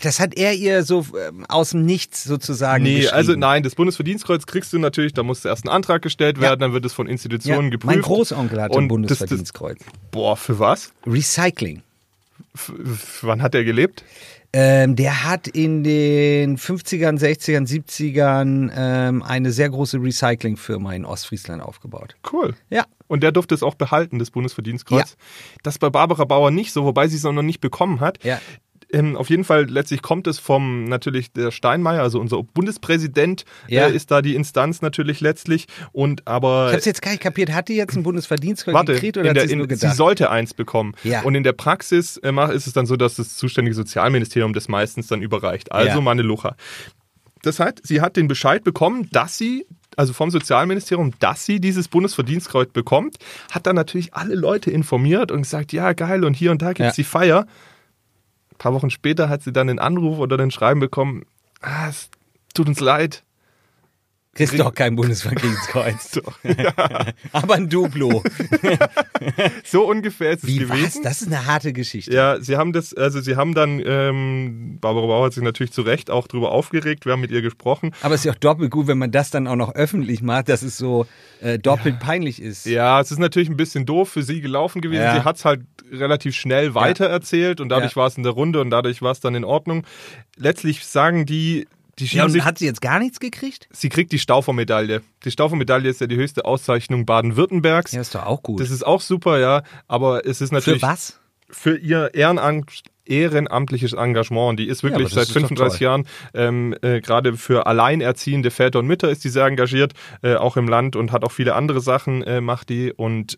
Das 0.02 0.20
hat 0.20 0.36
er 0.36 0.52
ihr 0.54 0.82
so 0.84 1.06
ähm, 1.28 1.44
aus 1.48 1.70
dem 1.70 1.84
Nichts 1.84 2.24
sozusagen 2.24 2.82
Nee, 2.84 3.08
also 3.08 3.32
nein, 3.34 3.62
das 3.62 3.74
Bundesverdienstkreuz 3.74 4.46
kriegst 4.46 4.72
du 4.72 4.78
natürlich, 4.78 5.14
da 5.14 5.22
muss 5.22 5.44
erst 5.44 5.64
ein 5.64 5.68
Antrag 5.68 6.02
gestellt 6.02 6.40
werden, 6.40 6.50
Ja. 6.52 6.56
dann 6.56 6.72
wird 6.72 6.84
es 6.84 6.92
von 6.92 7.06
ja, 7.06 7.12
Institutionen 7.12 7.70
geprüft. 7.70 7.94
mein 7.94 8.02
Großonkel 8.02 8.60
hatte 8.62 8.74
ein 8.78 8.90
Und 8.90 9.02
das- 9.04 9.18
das- 9.18 9.18
Bundesverdienstkreuz. 9.20 9.78
Boah, 10.10 10.36
für 10.36 10.58
was? 10.58 10.92
Recycling. 11.06 11.82
F 12.54 13.20
wann 13.22 13.42
hat 13.42 13.54
er 13.54 13.64
gelebt? 13.64 14.04
Ähm, 14.52 14.96
der 14.96 15.24
hat 15.24 15.48
in 15.48 15.84
den 15.84 16.56
50ern, 16.56 17.18
60ern, 17.18 17.66
70ern 17.66 18.70
ähm, 18.74 19.22
eine 19.22 19.52
sehr 19.52 19.68
große 19.68 19.98
Recyclingfirma 20.00 20.94
in 20.94 21.04
Ostfriesland 21.04 21.62
aufgebaut. 21.62 22.14
Cool. 22.32 22.54
Ja. 22.70 22.86
Und 23.08 23.22
der 23.22 23.32
durfte 23.32 23.54
es 23.54 23.62
auch 23.62 23.74
behalten, 23.74 24.18
das 24.18 24.30
Bundesverdienstkreuz. 24.30 25.16
Das 25.62 25.78
bei 25.78 25.90
Barbara 25.90 26.24
Bauer 26.24 26.50
nicht 26.50 26.72
so, 26.72 26.84
wobei 26.84 27.06
sie 27.08 27.16
es 27.16 27.24
auch 27.24 27.32
noch 27.32 27.42
nicht 27.42 27.60
bekommen 27.60 28.00
hat. 28.00 28.24
Ja. 28.24 28.40
Ähm, 28.92 29.16
auf 29.16 29.30
jeden 29.30 29.42
Fall, 29.44 29.64
letztlich 29.68 30.00
kommt 30.00 30.26
es 30.28 30.38
vom 30.38 30.84
natürlich 30.84 31.32
der 31.32 31.50
Steinmeier, 31.50 32.02
also 32.02 32.20
unser 32.20 32.42
Bundespräsident 32.42 33.44
Ja. 33.66 33.88
äh, 33.88 33.94
ist 33.96 34.10
da 34.12 34.22
die 34.22 34.34
Instanz 34.36 34.80
natürlich 34.80 35.20
letztlich. 35.20 35.66
Und 35.92 36.26
aber 36.28 36.68
Ich 36.68 36.74
hab's 36.74 36.84
jetzt 36.84 37.02
gar 37.02 37.10
nicht 37.10 37.22
kapiert. 37.22 37.52
Hat 37.52 37.68
die 37.68 37.74
jetzt 37.74 37.96
ein 37.96 38.04
Bundesverdienstkreuz 38.04 38.74
Warte, 38.74 38.92
gekriegt 38.94 39.16
oder 39.16 39.24
in 39.24 39.30
hat 39.30 39.36
der, 39.36 39.42
sie 39.48 39.54
es 39.54 39.58
nur 39.58 39.68
in, 39.70 39.76
sie 39.76 39.90
sollte 39.90 40.30
eins 40.30 40.54
bekommen. 40.54 40.94
Ja. 41.02 41.22
Und 41.22 41.34
in 41.34 41.42
der 41.42 41.52
Praxis 41.52 42.16
äh, 42.18 42.32
ist 42.54 42.66
es 42.68 42.72
dann 42.74 42.86
so, 42.86 42.96
dass 42.96 43.16
das 43.16 43.36
zuständige 43.36 43.74
Sozialministerium 43.74 44.52
das 44.52 44.68
meistens 44.68 45.08
dann 45.08 45.20
überreicht. 45.20 45.72
Also 45.72 45.88
Ja. 45.96 46.00
Manelucha. 46.00 46.54
Das 47.42 47.60
heißt, 47.60 47.80
sie 47.86 48.00
hat 48.00 48.16
den 48.16 48.28
Bescheid 48.28 48.64
bekommen, 48.64 49.08
dass 49.12 49.36
sie, 49.38 49.66
also 49.96 50.12
vom 50.12 50.30
Sozialministerium, 50.30 51.12
dass 51.18 51.44
sie 51.44 51.60
dieses 51.60 51.88
Bundesverdienstkreuz 51.88 52.70
bekommt, 52.72 53.18
hat 53.50 53.66
dann 53.66 53.76
natürlich 53.76 54.14
alle 54.14 54.34
Leute 54.34 54.70
informiert 54.70 55.30
und 55.32 55.42
gesagt, 55.42 55.72
ja 55.72 55.92
geil 55.92 56.24
und 56.24 56.34
hier 56.34 56.50
und 56.50 56.62
da 56.62 56.68
gibt's 56.68 56.96
Ja. 56.96 57.02
die 57.02 57.04
Feier. 57.04 57.46
Ein 58.56 58.58
paar 58.58 58.72
Wochen 58.72 58.88
später 58.88 59.28
hat 59.28 59.42
sie 59.42 59.52
dann 59.52 59.66
den 59.66 59.78
Anruf 59.78 60.18
oder 60.18 60.38
den 60.38 60.50
Schreiben 60.50 60.80
bekommen, 60.80 61.26
ah, 61.60 61.88
es 61.90 62.08
tut 62.54 62.68
uns 62.68 62.80
leid. 62.80 63.22
Kriegst 64.36 64.58
doch 64.58 64.72
kein 64.74 64.94
Bundesverdienstkreuz. 64.96 66.20
Ja. 66.44 66.72
Aber 67.32 67.54
ein 67.54 67.68
Duplo. 67.68 68.22
So 69.64 69.88
ungefähr 69.88 70.32
ist 70.32 70.44
es 70.44 70.48
Wie 70.48 70.58
gewesen. 70.58 70.84
was? 70.84 71.00
Das 71.02 71.22
ist 71.22 71.28
eine 71.28 71.46
harte 71.46 71.72
Geschichte. 71.72 72.12
Ja, 72.12 72.40
sie 72.40 72.56
haben 72.56 72.72
das, 72.72 72.94
also 72.94 73.20
sie 73.20 73.36
haben 73.36 73.54
dann, 73.54 73.82
ähm, 73.84 74.78
Barbara 74.80 75.06
Bauer 75.06 75.26
hat 75.26 75.32
sich 75.32 75.42
natürlich 75.42 75.72
zu 75.72 75.82
Recht 75.82 76.10
auch 76.10 76.26
drüber 76.28 76.52
aufgeregt, 76.52 77.04
wir 77.06 77.12
haben 77.12 77.20
mit 77.20 77.30
ihr 77.30 77.42
gesprochen. 77.42 77.92
Aber 78.02 78.14
es 78.14 78.20
ist 78.20 78.24
ja 78.26 78.32
auch 78.32 78.36
doppelt 78.36 78.70
gut, 78.70 78.86
wenn 78.86 78.98
man 78.98 79.10
das 79.10 79.30
dann 79.30 79.46
auch 79.48 79.56
noch 79.56 79.74
öffentlich 79.74 80.22
macht, 80.22 80.48
dass 80.48 80.62
es 80.62 80.76
so 80.78 81.06
äh, 81.40 81.58
doppelt 81.58 81.98
peinlich 81.98 82.40
ist. 82.40 82.66
Ja, 82.66 83.00
es 83.00 83.10
ist 83.10 83.18
natürlich 83.18 83.48
ein 83.48 83.56
bisschen 83.56 83.86
doof 83.86 84.10
für 84.10 84.22
sie 84.22 84.40
gelaufen 84.40 84.80
gewesen. 84.82 85.02
Ja. 85.02 85.14
Sie 85.16 85.24
hat 85.24 85.36
es 85.36 85.44
halt 85.44 85.62
relativ 85.90 86.34
schnell 86.34 86.74
weitererzählt 86.74 87.60
und 87.60 87.68
dadurch 87.70 87.92
Ja. 87.92 87.96
war 87.96 88.06
es 88.08 88.16
in 88.16 88.22
der 88.22 88.32
Runde 88.32 88.60
und 88.60 88.70
dadurch 88.70 89.02
war 89.02 89.12
es 89.12 89.20
dann 89.20 89.34
in 89.34 89.44
Ordnung. 89.44 89.84
Letztlich 90.36 90.84
sagen 90.84 91.26
die, 91.26 91.66
die 91.98 92.06
Ja, 92.06 92.24
und 92.24 92.30
sich, 92.30 92.44
hat 92.44 92.58
sie 92.58 92.66
jetzt 92.66 92.80
gar 92.80 92.98
nichts 92.98 93.20
gekriegt? 93.20 93.68
sie 93.72 93.88
kriegt 93.88 94.12
die 94.12 94.18
Staufer-Medaille. 94.18 95.02
Die 95.24 95.30
Staufer-Medaille 95.30 95.88
ist 95.88 96.00
ja 96.00 96.06
die 96.06 96.16
höchste 96.16 96.44
Auszeichnung 96.44 97.06
Baden-Württembergs. 97.06 97.92
Ja, 97.92 98.00
ist 98.00 98.14
doch 98.14 98.26
auch 98.26 98.42
gut. 98.42 98.60
Das 98.60 98.70
ist 98.70 98.86
auch 98.86 99.00
super, 99.00 99.38
ja, 99.38 99.62
aber 99.88 100.26
es 100.26 100.40
ist 100.40 100.50
Für 100.50 100.54
natürlich 100.56 100.82
was? 100.82 101.20
für 101.48 101.76
ihr 101.76 102.12
Ehrenamt, 102.14 102.82
ehrenamtliches 103.04 103.92
Engagement. 103.92 104.50
Und 104.50 104.56
die 104.60 104.66
ist 104.66 104.82
wirklich 104.82 105.04
das 105.04 105.12
seit 105.14 105.22
ist 105.28 105.36
doch 105.36 105.40
35 105.42 105.78
toll. 105.78 105.84
Jahren 105.84 106.06
ähm, 106.34 106.74
äh, 106.82 107.00
gerade 107.00 107.36
für 107.36 107.66
alleinerziehende 107.66 108.50
Väter 108.50 108.80
und 108.80 108.86
Mütter 108.86 109.08
ist 109.10 109.24
die 109.24 109.28
sehr 109.28 109.46
engagiert, 109.46 109.92
äh, 110.22 110.34
auch 110.34 110.56
im 110.56 110.68
Land 110.68 110.96
und 110.96 111.12
hat 111.12 111.24
auch 111.24 111.32
viele 111.32 111.54
andere 111.54 111.80
Sachen, 111.80 112.22
äh, 112.22 112.40
macht 112.40 112.68
die. 112.68 112.92
Und 112.92 113.36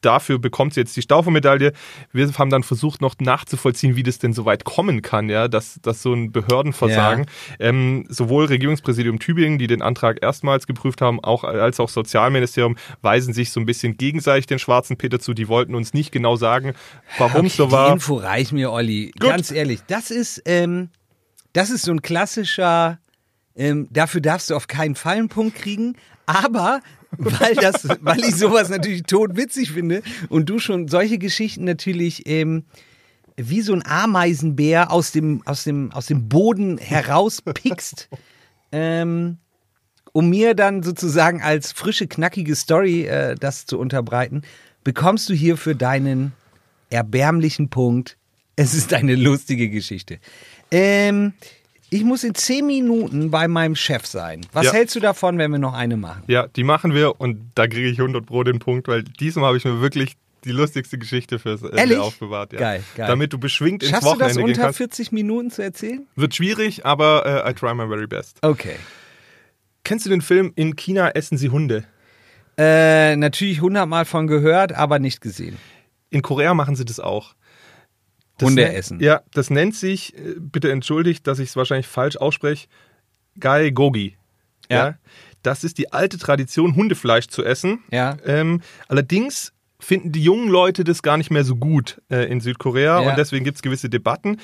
dafür 0.00 0.38
bekommt 0.38 0.74
sie 0.74 0.80
jetzt 0.80 0.96
die 0.96 1.02
Staufer-Medaille. 1.02 1.72
Wir 2.12 2.32
haben 2.38 2.50
dann 2.50 2.62
versucht, 2.62 3.00
noch 3.00 3.14
nachzuvollziehen, 3.20 3.96
wie 3.96 4.02
das 4.02 4.18
denn 4.18 4.32
so 4.32 4.44
weit 4.44 4.64
kommen 4.64 5.02
kann, 5.02 5.28
ja, 5.28 5.48
dass, 5.48 5.78
dass 5.82 6.02
so 6.02 6.12
ein 6.12 6.32
Behördenversagen, 6.32 7.26
ähm, 7.58 8.06
sowohl 8.08 8.46
Regierungspräsidium 8.46 9.18
Tübingen, 9.18 9.58
die 9.58 9.66
den 9.66 9.82
Antrag 9.82 10.22
erstmals 10.22 10.66
geprüft 10.66 11.00
haben, 11.00 11.22
auch, 11.22 11.44
als 11.44 11.80
auch 11.80 11.88
Sozialministerium, 11.88 12.76
weisen 13.02 13.34
sich 13.34 13.52
so 13.52 13.60
ein 13.60 13.66
bisschen 13.66 13.96
gegenseitig 13.96 14.46
den 14.46 14.58
schwarzen 14.58 14.96
Peter 14.96 15.20
zu. 15.20 15.34
Die 15.34 15.48
wollten 15.48 15.74
uns 15.74 15.94
nicht 15.94 16.12
genau 16.12 16.36
sagen, 16.36 16.74
warum 17.18 17.48
so 17.48 17.66
Die 17.66 17.72
war. 17.72 17.92
Info 17.92 18.16
reicht 18.16 18.52
mir, 18.52 18.72
Olli. 18.72 19.12
Gut. 19.18 19.30
Ganz 19.30 19.50
ehrlich, 19.50 19.80
das 19.86 20.10
ist, 20.10 20.42
ähm, 20.46 20.88
das 21.52 21.70
ist 21.70 21.84
so 21.84 21.92
ein 21.92 22.02
klassischer, 22.02 22.98
ähm, 23.56 23.88
dafür 23.90 24.20
darfst 24.20 24.50
du 24.50 24.56
auf 24.56 24.66
keinen 24.66 24.94
Fall 24.94 25.16
einen 25.16 25.28
Punkt 25.28 25.56
kriegen, 25.56 25.96
aber 26.26 26.80
weil 27.18 27.54
das, 27.54 27.86
weil 28.00 28.20
ich 28.20 28.36
sowas 28.36 28.68
natürlich 28.68 29.02
todwitzig 29.04 29.72
finde 29.72 30.02
und 30.28 30.48
du 30.48 30.58
schon 30.58 30.88
solche 30.88 31.18
Geschichten 31.18 31.64
natürlich 31.64 32.26
ähm, 32.26 32.64
wie 33.36 33.60
so 33.60 33.72
ein 33.72 33.84
Ameisenbär 33.84 34.90
aus 34.90 35.12
dem, 35.12 35.42
aus 35.46 35.64
dem, 35.64 35.92
aus 35.92 36.06
dem 36.06 36.28
Boden 36.28 36.78
herauspickst, 36.78 38.08
ähm, 38.72 39.38
um 40.12 40.28
mir 40.28 40.54
dann 40.54 40.82
sozusagen 40.82 41.42
als 41.42 41.72
frische, 41.72 42.06
knackige 42.06 42.54
Story 42.54 43.06
äh, 43.06 43.34
das 43.34 43.66
zu 43.66 43.78
unterbreiten, 43.78 44.42
bekommst 44.84 45.28
du 45.28 45.34
hier 45.34 45.56
für 45.56 45.74
deinen 45.74 46.32
erbärmlichen 46.90 47.70
Punkt. 47.70 48.16
Es 48.56 48.74
ist 48.74 48.92
eine 48.92 49.16
lustige 49.16 49.70
Geschichte. 49.70 50.18
Ähm, 50.70 51.32
ich 51.92 52.04
muss 52.04 52.24
in 52.24 52.34
zehn 52.34 52.66
Minuten 52.66 53.30
bei 53.30 53.48
meinem 53.48 53.76
Chef 53.76 54.06
sein. 54.06 54.40
Was 54.52 54.66
Ja. 54.66 54.72
hältst 54.72 54.96
du 54.96 55.00
davon, 55.00 55.36
wenn 55.38 55.50
wir 55.50 55.58
noch 55.58 55.74
eine 55.74 55.96
machen? 55.96 56.22
Ja, 56.26 56.46
die 56.46 56.64
machen 56.64 56.94
wir 56.94 57.20
und 57.20 57.50
da 57.54 57.66
kriege 57.66 57.88
ich 57.88 57.98
100 58.00 58.24
Pro 58.24 58.42
den 58.44 58.58
Punkt, 58.58 58.88
weil 58.88 59.02
diesmal 59.02 59.46
habe 59.46 59.56
ich 59.58 59.64
mir 59.64 59.80
wirklich 59.80 60.14
die 60.44 60.50
lustigste 60.52 60.98
Geschichte 60.98 61.38
fürs 61.38 61.62
Ende 61.62 61.76
Ehrlich? 61.78 61.98
aufbewahrt. 61.98 62.52
Ja. 62.54 62.58
Geil, 62.58 62.82
geil. 62.96 63.06
Damit 63.06 63.32
du 63.32 63.38
beschwingt 63.38 63.82
ins 63.82 63.90
Schaffst 63.90 64.06
du 64.06 64.10
das 64.10 64.18
Wochenende 64.20 64.40
gehen 64.40 64.50
unter 64.50 64.62
kannst. 64.62 64.78
40 64.78 65.12
Minuten 65.12 65.50
zu 65.50 65.62
erzählen? 65.62 66.06
Wird 66.16 66.34
schwierig, 66.34 66.84
aber 66.86 67.44
äh, 67.46 67.50
I 67.50 67.54
try 67.54 67.74
my 67.74 67.86
very 67.86 68.06
best. 68.06 68.38
Okay. 68.42 68.76
Kennst 69.84 70.06
du 70.06 70.10
den 70.10 70.22
Film 70.22 70.52
In 70.56 70.74
China 70.76 71.10
essen 71.10 71.36
sie 71.38 71.50
Hunde? 71.50 71.84
Äh, 72.58 73.16
natürlich 73.16 73.60
hundertmal 73.60 74.04
von 74.04 74.26
gehört, 74.26 74.72
aber 74.72 74.98
nicht 74.98 75.20
gesehen. 75.20 75.58
In 76.10 76.22
Korea 76.22 76.54
machen 76.54 76.74
sie 76.76 76.84
das 76.84 77.00
auch. 77.00 77.34
Das 78.42 78.48
Hunde 78.50 78.72
essen. 78.72 79.00
Ja, 79.00 79.22
das 79.32 79.50
nennt 79.50 79.74
sich, 79.74 80.16
äh, 80.16 80.34
bitte 80.38 80.70
entschuldigt, 80.70 81.26
dass 81.26 81.38
ich 81.38 81.50
es 81.50 81.56
wahrscheinlich 81.56 81.86
falsch 81.86 82.16
ausspreche, 82.16 82.68
Gai 83.40 83.70
Gogi. 83.70 84.16
Ja. 84.70 84.96
Das 85.42 85.64
ist 85.64 85.78
die 85.78 85.92
alte 85.92 86.18
Tradition, 86.18 86.76
Hundefleisch 86.76 87.26
zu 87.28 87.44
essen. 87.44 87.80
Ja. 87.90 88.16
Ähm, 88.24 88.60
allerdings 88.88 89.52
finden 89.80 90.12
die 90.12 90.22
jungen 90.22 90.48
Leute 90.48 90.84
das 90.84 91.02
gar 91.02 91.16
nicht 91.16 91.30
mehr 91.30 91.44
so 91.44 91.56
gut 91.56 92.00
äh, 92.10 92.30
in 92.30 92.40
Südkorea 92.40 93.02
Ja. 93.02 93.10
und 93.10 93.18
deswegen 93.18 93.44
gibt 93.44 93.56
es 93.56 93.62
gewisse 93.62 93.88
Debatten. 93.90 94.38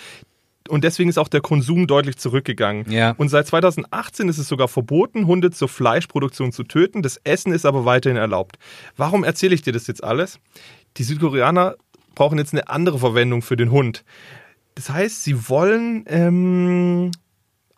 Und 0.69 0.85
deswegen 0.85 1.09
ist 1.09 1.17
auch 1.19 1.29
der 1.29 1.41
Konsum 1.41 1.87
deutlich 1.87 2.19
zurückgegangen. 2.19 2.91
Ja. 2.91 3.13
Und 3.17 3.31
seit 3.31 3.47
2018 3.47 4.29
ist 4.29 4.37
es 4.37 4.49
sogar 4.49 4.69
verboten, 4.69 5.27
Hunde 5.27 5.51
zur 5.51 5.69
Fleischproduktion 5.69 6.53
zu 6.53 6.63
töten. 6.65 7.01
Das 7.01 7.19
Essen 7.25 7.53
ist 7.53 7.65
aber 7.65 7.87
weiterhin 7.87 8.19
erlaubt. 8.19 8.59
Warum 8.97 9.25
erzähle 9.25 9.55
ich 9.55 9.63
dir 9.63 9.73
das 9.73 9.87
jetzt 9.87 10.05
alles? 10.05 10.39
Die 10.99 11.05
Südkoreaner 11.05 11.77
brauchen 12.19 12.37
jetzt 12.39 12.53
eine 12.53 12.69
andere 12.69 12.99
Verwendung 12.99 13.43
für 13.43 13.57
den 13.57 13.71
Hund. 13.71 14.05
Das 14.75 14.91
heißt, 14.91 15.23
sie 15.23 15.49
wollen 15.49 16.05
ähm, 16.09 17.13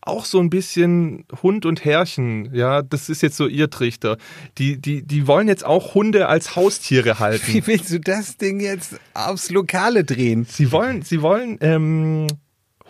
auch 0.00 0.24
so 0.24 0.40
ein 0.40 0.48
bisschen 0.48 1.26
Hund 1.42 1.66
und 1.66 1.85
Herrchen, 1.85 2.55
ja, 2.55 2.81
das 2.81 3.11
ist 3.11 3.20
jetzt 3.20 3.37
so 3.37 3.46
ihr 3.46 3.68
Trichter. 3.68 4.16
Die, 4.57 4.81
die, 4.81 5.03
die 5.03 5.26
wollen 5.26 5.46
jetzt 5.46 5.64
auch 5.64 5.94
Hunde 5.94 6.26
als 6.29 6.57
Haustiere 6.57 7.18
halten. 7.18 7.53
Wie 7.53 7.66
willst 7.66 7.92
du 7.92 8.00
das 8.00 8.38
Ding 8.38 8.61
jetzt 8.61 8.98
aufs 9.12 9.50
Lokale 9.50 10.05
drehen? 10.05 10.46
Sie 10.48 10.72
wollen, 10.72 11.03
sie 11.03 11.20
wollen 11.20 11.59
ähm, 11.61 12.26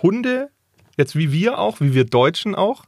Hunde, 0.00 0.50
jetzt 0.96 1.16
wie 1.16 1.32
wir 1.32 1.58
auch, 1.58 1.80
wie 1.80 1.94
wir 1.94 2.04
Deutschen 2.04 2.54
auch, 2.54 2.84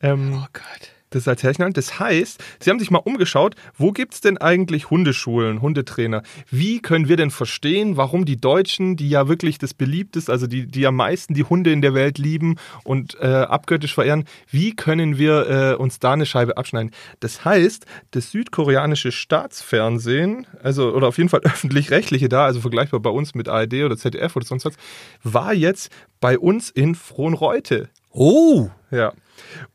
ähm, 0.00 0.34
Oh 0.36 0.46
Gott. 0.52 0.92
Das 1.10 1.28
als 1.28 1.42
Herrchen 1.42 1.64
halten. 1.64 1.74
Das 1.74 1.98
heißt, 1.98 2.42
sie 2.60 2.70
haben 2.70 2.78
sich 2.78 2.90
mal 2.90 2.98
umgeschaut, 2.98 3.54
wo 3.76 3.92
gibt's 3.92 4.20
denn 4.20 4.38
eigentlich 4.38 4.90
Hundeschulen, 4.90 5.62
Hundetrainer? 5.62 6.22
Wie 6.50 6.80
können 6.80 7.08
wir 7.08 7.16
denn 7.16 7.30
verstehen, 7.30 7.96
warum 7.96 8.24
die 8.24 8.40
Deutschen, 8.40 8.96
die 8.96 9.08
ja 9.08 9.28
wirklich 9.28 9.58
das 9.58 9.74
beliebteste, 9.74 10.30
also 10.32 10.46
die, 10.46 10.66
die 10.66 10.86
am 10.86 10.96
meisten 10.96 11.34
die 11.34 11.44
Hunde 11.44 11.72
in 11.72 11.82
der 11.82 11.94
Welt 11.94 12.18
lieben 12.18 12.56
und 12.84 13.16
äh, 13.20 13.26
abgöttisch 13.26 13.94
verehren, 13.94 14.24
wie 14.50 14.74
können 14.74 15.18
wir 15.18 15.48
äh, 15.48 15.74
uns 15.74 15.98
da 15.98 16.12
eine 16.12 16.26
Scheibe 16.26 16.56
abschneiden? 16.56 16.92
Das 17.20 17.44
heißt, 17.44 17.86
das 18.10 18.30
südkoreanische 18.30 19.12
Staatsfernsehen, 19.12 20.46
also 20.62 20.92
oder 20.92 21.08
auf 21.08 21.18
jeden 21.18 21.30
Fall 21.30 21.40
öffentlich-rechtliche 21.44 22.28
da, 22.28 22.44
also 22.44 22.60
vergleichbar 22.60 23.00
bei 23.00 23.10
uns 23.10 23.34
mit 23.34 23.48
ARD 23.48 23.74
oder 23.84 23.96
ZDF 23.96 24.36
oder 24.36 24.46
sonst 24.46 24.64
was, 24.64 24.74
war 25.22 25.54
jetzt 25.54 25.90
bei 26.20 26.38
uns 26.38 26.70
in 26.70 26.94
Frohnreute. 26.94 27.88
Oh. 28.10 28.68
Ja. 28.90 29.12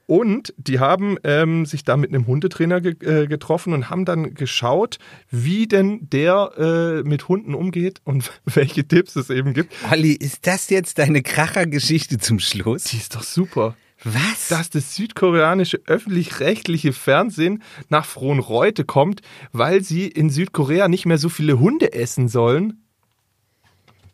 Und 0.05 0.53
die 0.57 0.79
haben 0.79 1.17
ähm, 1.23 1.65
sich 1.65 1.83
da 1.83 1.97
mit 1.97 2.09
einem 2.09 2.27
Hundetrainer 2.27 2.81
ge 2.81 2.95
äh, 3.01 3.27
getroffen 3.27 3.73
und 3.73 3.89
haben 3.89 4.05
dann 4.05 4.33
geschaut, 4.33 4.99
wie 5.29 5.67
denn 5.67 6.09
der 6.09 6.51
äh, 6.57 7.07
mit 7.07 7.27
Hunden 7.27 7.53
umgeht 7.55 8.01
und 8.03 8.31
welche 8.45 8.87
Tipps 8.87 9.15
es 9.15 9.29
eben 9.29 9.53
gibt. 9.53 9.73
Olli, 9.91 10.13
ist 10.13 10.45
das 10.47 10.69
jetzt 10.69 10.99
deine 10.99 11.21
Krachergeschichte 11.21 12.17
zum 12.17 12.39
Schluss? 12.39 12.85
Die 12.85 12.97
ist 12.97 13.15
doch 13.15 13.23
super. 13.23 13.75
Was? 14.03 14.49
Dass 14.49 14.69
das 14.69 14.95
südkoreanische 14.95 15.81
öffentlich-rechtliche 15.85 16.91
Fernsehen 16.91 17.63
nach 17.89 18.05
Frohnreute 18.05 18.83
kommt, 18.83 19.21
weil 19.53 19.81
sie 19.81 20.07
in 20.07 20.29
Südkorea 20.29 20.89
nicht 20.89 21.05
mehr 21.05 21.17
so 21.17 21.29
viele 21.29 21.59
Hunde 21.59 21.93
essen 21.93 22.27
sollen. 22.27 22.83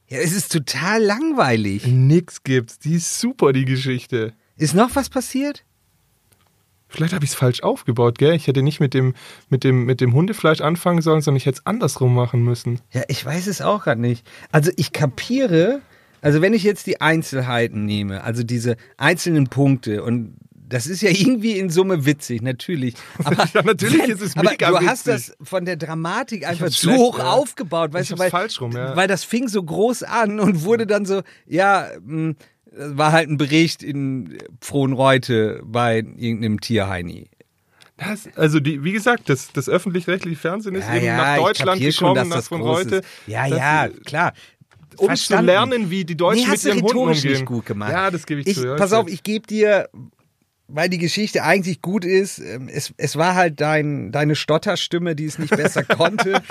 Ja, 0.08 0.20
es 0.20 0.32
ist 0.32 0.52
total 0.52 1.04
langweilig. 1.04 1.86
Nix 1.88 2.44
gibt's. 2.44 2.80
Die 2.80 2.96
ist 2.96 3.20
super, 3.20 3.54
die 3.54 3.66
Geschichte. 3.66 4.34
Ist 4.60 4.76
noch 4.76 4.96
was 4.96 5.10
passiert? 5.10 5.64
Vielleicht 6.92 7.14
habe 7.14 7.24
ich 7.24 7.32
es 7.32 7.36
falsch 7.36 7.62
aufgebaut, 7.62 8.18
gell? 8.18 8.34
Ich 8.34 8.48
hätte 8.48 8.64
nicht 8.64 8.80
mit 8.80 8.94
dem, 8.96 9.14
mit, 9.50 9.64
dem, 9.64 9.86
mit 9.86 10.02
dem 10.02 10.14
Hundefleisch 10.14 10.60
anfangen 10.62 11.02
sollen, 11.02 11.22
sondern 11.22 11.38
ich 11.38 11.46
hätte 11.46 11.60
es 11.60 11.66
andersrum 11.66 12.16
machen 12.16 12.44
müssen. 12.44 12.82
Ja, 12.92 13.04
ich 13.08 13.24
weiß 13.24 13.46
es 13.48 13.62
auch 13.62 13.84
gerade 13.84 14.02
nicht. 14.02 14.26
Also 14.52 14.72
ich 14.76 14.92
kapiere, 14.92 15.82
also 16.22 16.42
wenn 16.42 16.54
ich 16.56 16.64
jetzt 16.64 16.88
die 16.88 17.00
Einzelheiten 17.00 17.86
nehme, 17.86 18.24
also 18.24 18.42
diese 18.44 18.76
einzelnen 18.98 19.48
Punkte 19.48 20.04
und 20.04 20.36
das 20.52 20.88
ist 20.88 21.02
ja 21.02 21.10
irgendwie 21.14 21.60
in 21.60 21.70
Summe 21.70 22.06
witzig, 22.08 22.42
natürlich. 22.42 22.96
Aber 23.24 23.46
Ja, 23.54 23.62
natürlich 23.64 24.08
ist 24.10 24.22
es 24.22 24.36
aber 24.36 24.50
mega 24.50 24.70
du 24.70 24.78
hast 24.80 25.06
witzig. 25.06 25.36
das 25.38 25.48
von 25.48 25.66
der 25.66 25.78
Dramatik 25.78 26.48
einfach 26.48 26.70
zu 26.70 26.92
hoch 26.94 27.20
ja. 27.20 27.32
aufgebaut, 27.32 27.94
weißt 27.94 28.10
Ich 28.10 28.16
du, 28.16 28.20
weil, 28.20 28.32
falsch 28.32 28.62
rum, 28.62 28.72
ja. 28.72 28.96
weil 28.96 29.08
das 29.08 29.24
fing 29.24 29.48
so 29.48 29.62
groß 29.62 30.04
an 30.04 30.40
und 30.40 30.64
wurde 30.64 30.88
dann 30.88 31.06
so, 31.06 31.22
ja, 31.46 31.88
mh, 32.04 32.34
das 32.34 32.34
war 32.72 33.12
halt 33.12 33.30
ein 33.30 33.38
Bericht 33.38 33.84
in 33.84 34.38
Frohnreute 34.62 35.62
bei 35.64 35.98
irgendeinem 35.98 36.62
Tierheini. 36.62 37.30
Das, 37.98 38.30
also 38.36 38.60
die, 38.60 38.84
wie 38.84 38.94
gesagt, 38.94 39.28
das, 39.30 39.52
das 39.52 39.68
öffentlich-rechtliche 39.68 40.38
Fernsehen 40.38 40.76
ist 40.76 40.88
Ja, 40.88 40.96
eben 40.96 41.06
ja, 41.06 41.18
nach 41.18 41.38
Deutschland 41.38 41.80
kapier 41.80 41.92
schon, 41.92 42.14
gekommen, 42.14 42.16
dass 42.16 42.28
nach 42.30 42.36
das 42.38 42.48
von 42.48 42.62
groß 42.62 42.78
heute. 42.78 42.96
ist. 42.98 43.08
Ja, 43.28 43.46
ja, 43.46 43.90
klar. 44.06 44.34
Um 44.96 45.08
Verstanden. 45.08 45.42
zu 45.42 45.46
lernen, 45.46 45.90
wie 45.90 46.06
die 46.06 46.16
Deutschen 46.16 46.46
nee, 46.46 46.52
mit 46.52 46.64
ihren 46.64 46.82
Hunden 46.82 46.98
umgehen. 46.98 47.32
nicht 47.32 47.46
gut 47.46 47.66
gemacht. 47.66 47.92
Ja, 47.92 48.10
das 48.12 48.26
gebe 48.26 48.42
ich, 48.42 48.48
ich 48.48 48.56
zu. 48.56 48.68
Ja, 48.68 48.76
pass 48.76 48.94
auf, 48.94 49.08
ich 49.08 49.24
gebe 49.24 49.46
dir, 49.46 49.90
weil 50.70 50.90
die 50.90 50.98
Geschichte 50.98 51.44
eigentlich 51.44 51.82
gut 51.82 52.06
ist, 52.06 52.40
ähm, 52.40 52.70
es, 52.72 52.94
es 52.98 53.16
war 53.16 53.36
halt 53.36 53.60
dein, 53.60 54.12
deine 54.12 54.36
Stotterstimme, 54.36 55.16
die 55.16 55.26
es 55.26 55.40
nicht 55.40 55.56
besser 55.56 55.84
konnte. 55.84 56.42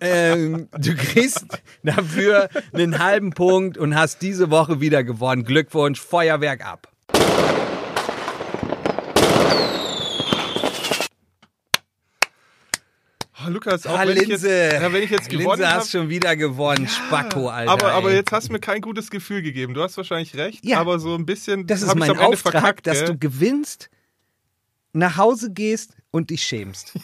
ähm, 0.00 0.68
du 0.78 0.94
kriegst 0.94 1.44
dafür 1.82 2.48
einen 2.72 2.98
halben 2.98 3.30
Punkt 3.30 3.76
und 3.76 3.96
hast 3.96 4.22
diese 4.22 4.50
Woche 4.50 4.80
wieder 4.80 5.04
gewonnen. 5.04 5.44
Glückwunsch, 5.44 6.00
Feuerwerk 6.00 6.64
ab. 6.64 6.93
Oh, 13.46 13.50
Lukas, 13.50 13.86
auch 13.86 13.98
Ah, 13.98 14.02
wenn 14.06 14.16
ich, 14.16 14.28
jetzt, 14.28 14.42
Linse. 14.42 14.74
ja, 14.74 14.92
wenn 14.92 15.02
ich 15.02 15.10
jetzt 15.10 15.28
gewonnen 15.28 15.48
Linse 15.58 15.66
habe. 15.68 15.80
hast 15.80 15.90
schon 15.90 16.08
wieder 16.08 16.36
gewonnen, 16.36 16.88
Spacko, 16.88 17.48
Alter. 17.48 17.70
Aber, 17.72 17.92
aber 17.92 18.12
jetzt 18.12 18.32
hast 18.32 18.48
du 18.48 18.52
mir 18.52 18.60
kein 18.60 18.80
gutes 18.80 19.10
Gefühl 19.10 19.42
gegeben. 19.42 19.74
Du 19.74 19.82
hast 19.82 19.96
wahrscheinlich 19.96 20.34
recht, 20.36 20.64
Ja. 20.64 20.78
aber 20.80 20.98
so 20.98 21.14
ein 21.14 21.26
bisschen 21.26 21.66
Das 21.66 21.82
ist 21.82 21.88
hab 21.90 21.96
mein 21.98 22.10
am 22.10 22.18
Auftrag, 22.18 22.52
verkackt, 22.52 22.86
dass 22.86 23.04
du 23.04 23.16
gewinnst, 23.18 23.90
nach 24.92 25.16
Hause 25.16 25.50
gehst 25.52 25.96
und 26.12 26.30
dich 26.30 26.42
schämst. 26.44 26.92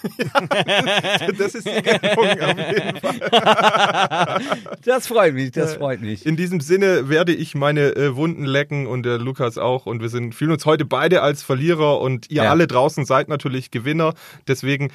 Das 1.38 1.54
ist 1.54 1.66
die 1.66 1.82
Geltung 1.82 2.40
auf 2.40 2.58
jeden 2.58 3.00
Fall. 3.00 4.40
Das 4.84 5.06
freut 5.08 5.34
mich, 5.34 5.50
das 5.52 5.74
freut 5.74 6.00
mich. 6.00 6.24
In 6.24 6.36
diesem 6.36 6.60
Sinne 6.60 7.08
werde 7.08 7.34
ich 7.34 7.54
meine 7.54 7.96
äh, 7.96 8.14
Wunden 8.16 8.44
lecken 8.44 8.86
und 8.86 9.02
der 9.04 9.18
Lukas 9.18 9.58
auch. 9.58 9.86
Und 9.86 10.00
wir 10.00 10.08
sind, 10.08 10.34
fühlen 10.34 10.52
uns 10.52 10.64
heute 10.66 10.84
beide 10.84 11.22
als 11.22 11.42
Verlierer 11.42 12.00
und 12.00 12.30
ihr 12.30 12.44
Ja. 12.44 12.50
alle 12.50 12.66
draußen 12.66 13.04
seid 13.04 13.28
natürlich 13.28 13.70
Gewinner. 13.70 14.14
Deswegen, 14.46 14.92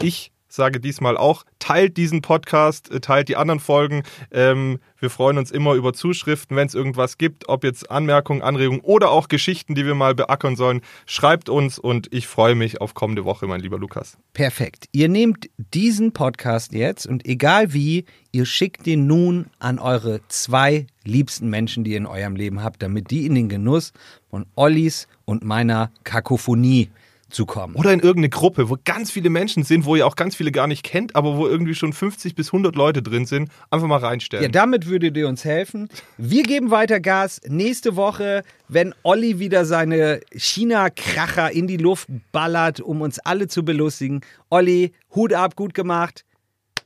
ich 0.00 0.32
sage 0.50 0.80
diesmal 0.80 1.16
auch, 1.16 1.44
teilt 1.58 1.96
diesen 1.96 2.22
Podcast, 2.22 2.90
äh, 2.90 3.00
teilt 3.00 3.28
die 3.28 3.36
anderen 3.36 3.60
Folgen. 3.60 4.02
Ähm, 4.30 4.80
wir 4.98 5.10
freuen 5.10 5.38
uns 5.38 5.50
immer 5.50 5.74
über 5.74 5.92
Zuschriften, 5.92 6.56
wenn 6.56 6.66
es 6.66 6.74
irgendwas 6.74 7.16
gibt, 7.16 7.48
ob 7.48 7.64
jetzt 7.64 7.90
Anmerkungen, 7.90 8.42
Anregungen 8.42 8.80
oder 8.82 9.10
auch 9.10 9.28
Geschichten, 9.28 9.74
die 9.74 9.86
wir 9.86 9.94
mal 9.94 10.14
beackern 10.14 10.56
sollen. 10.56 10.82
Schreibt 11.06 11.48
uns 11.48 11.78
und 11.78 12.12
ich 12.12 12.26
freue 12.26 12.54
mich 12.54 12.80
auf 12.80 12.94
kommende 12.94 13.24
Woche, 13.24 13.46
mein 13.46 13.60
lieber 13.60 13.78
Lukas. 13.78 14.18
Perfekt. 14.34 14.86
Ihr 14.92 15.08
nehmt 15.08 15.48
diesen 15.56 16.12
Podcast 16.12 16.72
jetzt 16.72 17.06
und 17.06 17.24
egal 17.26 17.72
wie, 17.72 18.04
ihr 18.32 18.44
schickt 18.44 18.86
den 18.86 19.06
nun 19.06 19.46
an 19.58 19.78
eure 19.78 20.20
zwei 20.28 20.86
liebsten 21.04 21.48
Menschen, 21.48 21.84
die 21.84 21.92
ihr 21.92 21.98
in 21.98 22.06
eurem 22.06 22.36
Leben 22.36 22.62
habt, 22.62 22.82
damit 22.82 23.10
die 23.10 23.26
in 23.26 23.34
den 23.34 23.48
Genuss 23.48 23.92
von 24.28 24.46
Ollis 24.54 25.08
und 25.24 25.44
meiner 25.44 25.90
Kakophonie 26.04 26.90
zu 27.30 27.46
kommen. 27.46 27.74
Oder 27.74 27.92
in 27.92 28.00
irgendeine 28.00 28.28
Gruppe, 28.28 28.68
wo 28.68 28.76
ganz 28.84 29.10
viele 29.10 29.30
Menschen 29.30 29.62
sind, 29.62 29.84
wo 29.84 29.96
ihr 29.96 30.06
auch 30.06 30.16
ganz 30.16 30.36
viele 30.36 30.52
gar 30.52 30.66
nicht 30.66 30.82
kennt, 30.82 31.16
aber 31.16 31.36
wo 31.36 31.46
irgendwie 31.46 31.74
schon 31.74 31.92
50 31.92 32.34
bis 32.34 32.48
100 32.48 32.76
Leute 32.76 33.02
drin 33.02 33.26
sind. 33.26 33.50
Einfach 33.70 33.86
mal 33.86 33.98
reinstellen. 33.98 34.42
Ja, 34.42 34.50
damit 34.50 34.86
würdet 34.86 35.16
ihr 35.16 35.28
uns 35.28 35.44
helfen. 35.44 35.88
Wir 36.18 36.42
geben 36.42 36.70
weiter 36.70 37.00
Gas. 37.00 37.40
Nächste 37.46 37.96
Woche, 37.96 38.42
wenn 38.68 38.94
Olli 39.02 39.38
wieder 39.38 39.64
seine 39.64 40.20
China-Kracher 40.34 41.50
in 41.52 41.66
die 41.66 41.76
Luft 41.76 42.08
ballert, 42.32 42.80
um 42.80 43.00
uns 43.00 43.18
alle 43.20 43.48
zu 43.48 43.64
belustigen. 43.64 44.20
Olli, 44.50 44.92
Hut 45.14 45.32
ab, 45.32 45.56
gut 45.56 45.74
gemacht. 45.74 46.24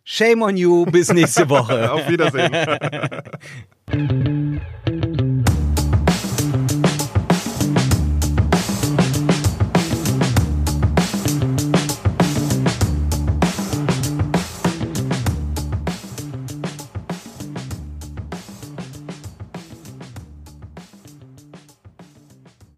Shame 0.05 0.43
on 0.43 0.57
you. 0.57 0.85
Bis 0.85 1.13
nächste 1.13 1.49
Woche. 1.49 1.91
Auf 1.93 2.09
Wiedersehen. 2.09 2.53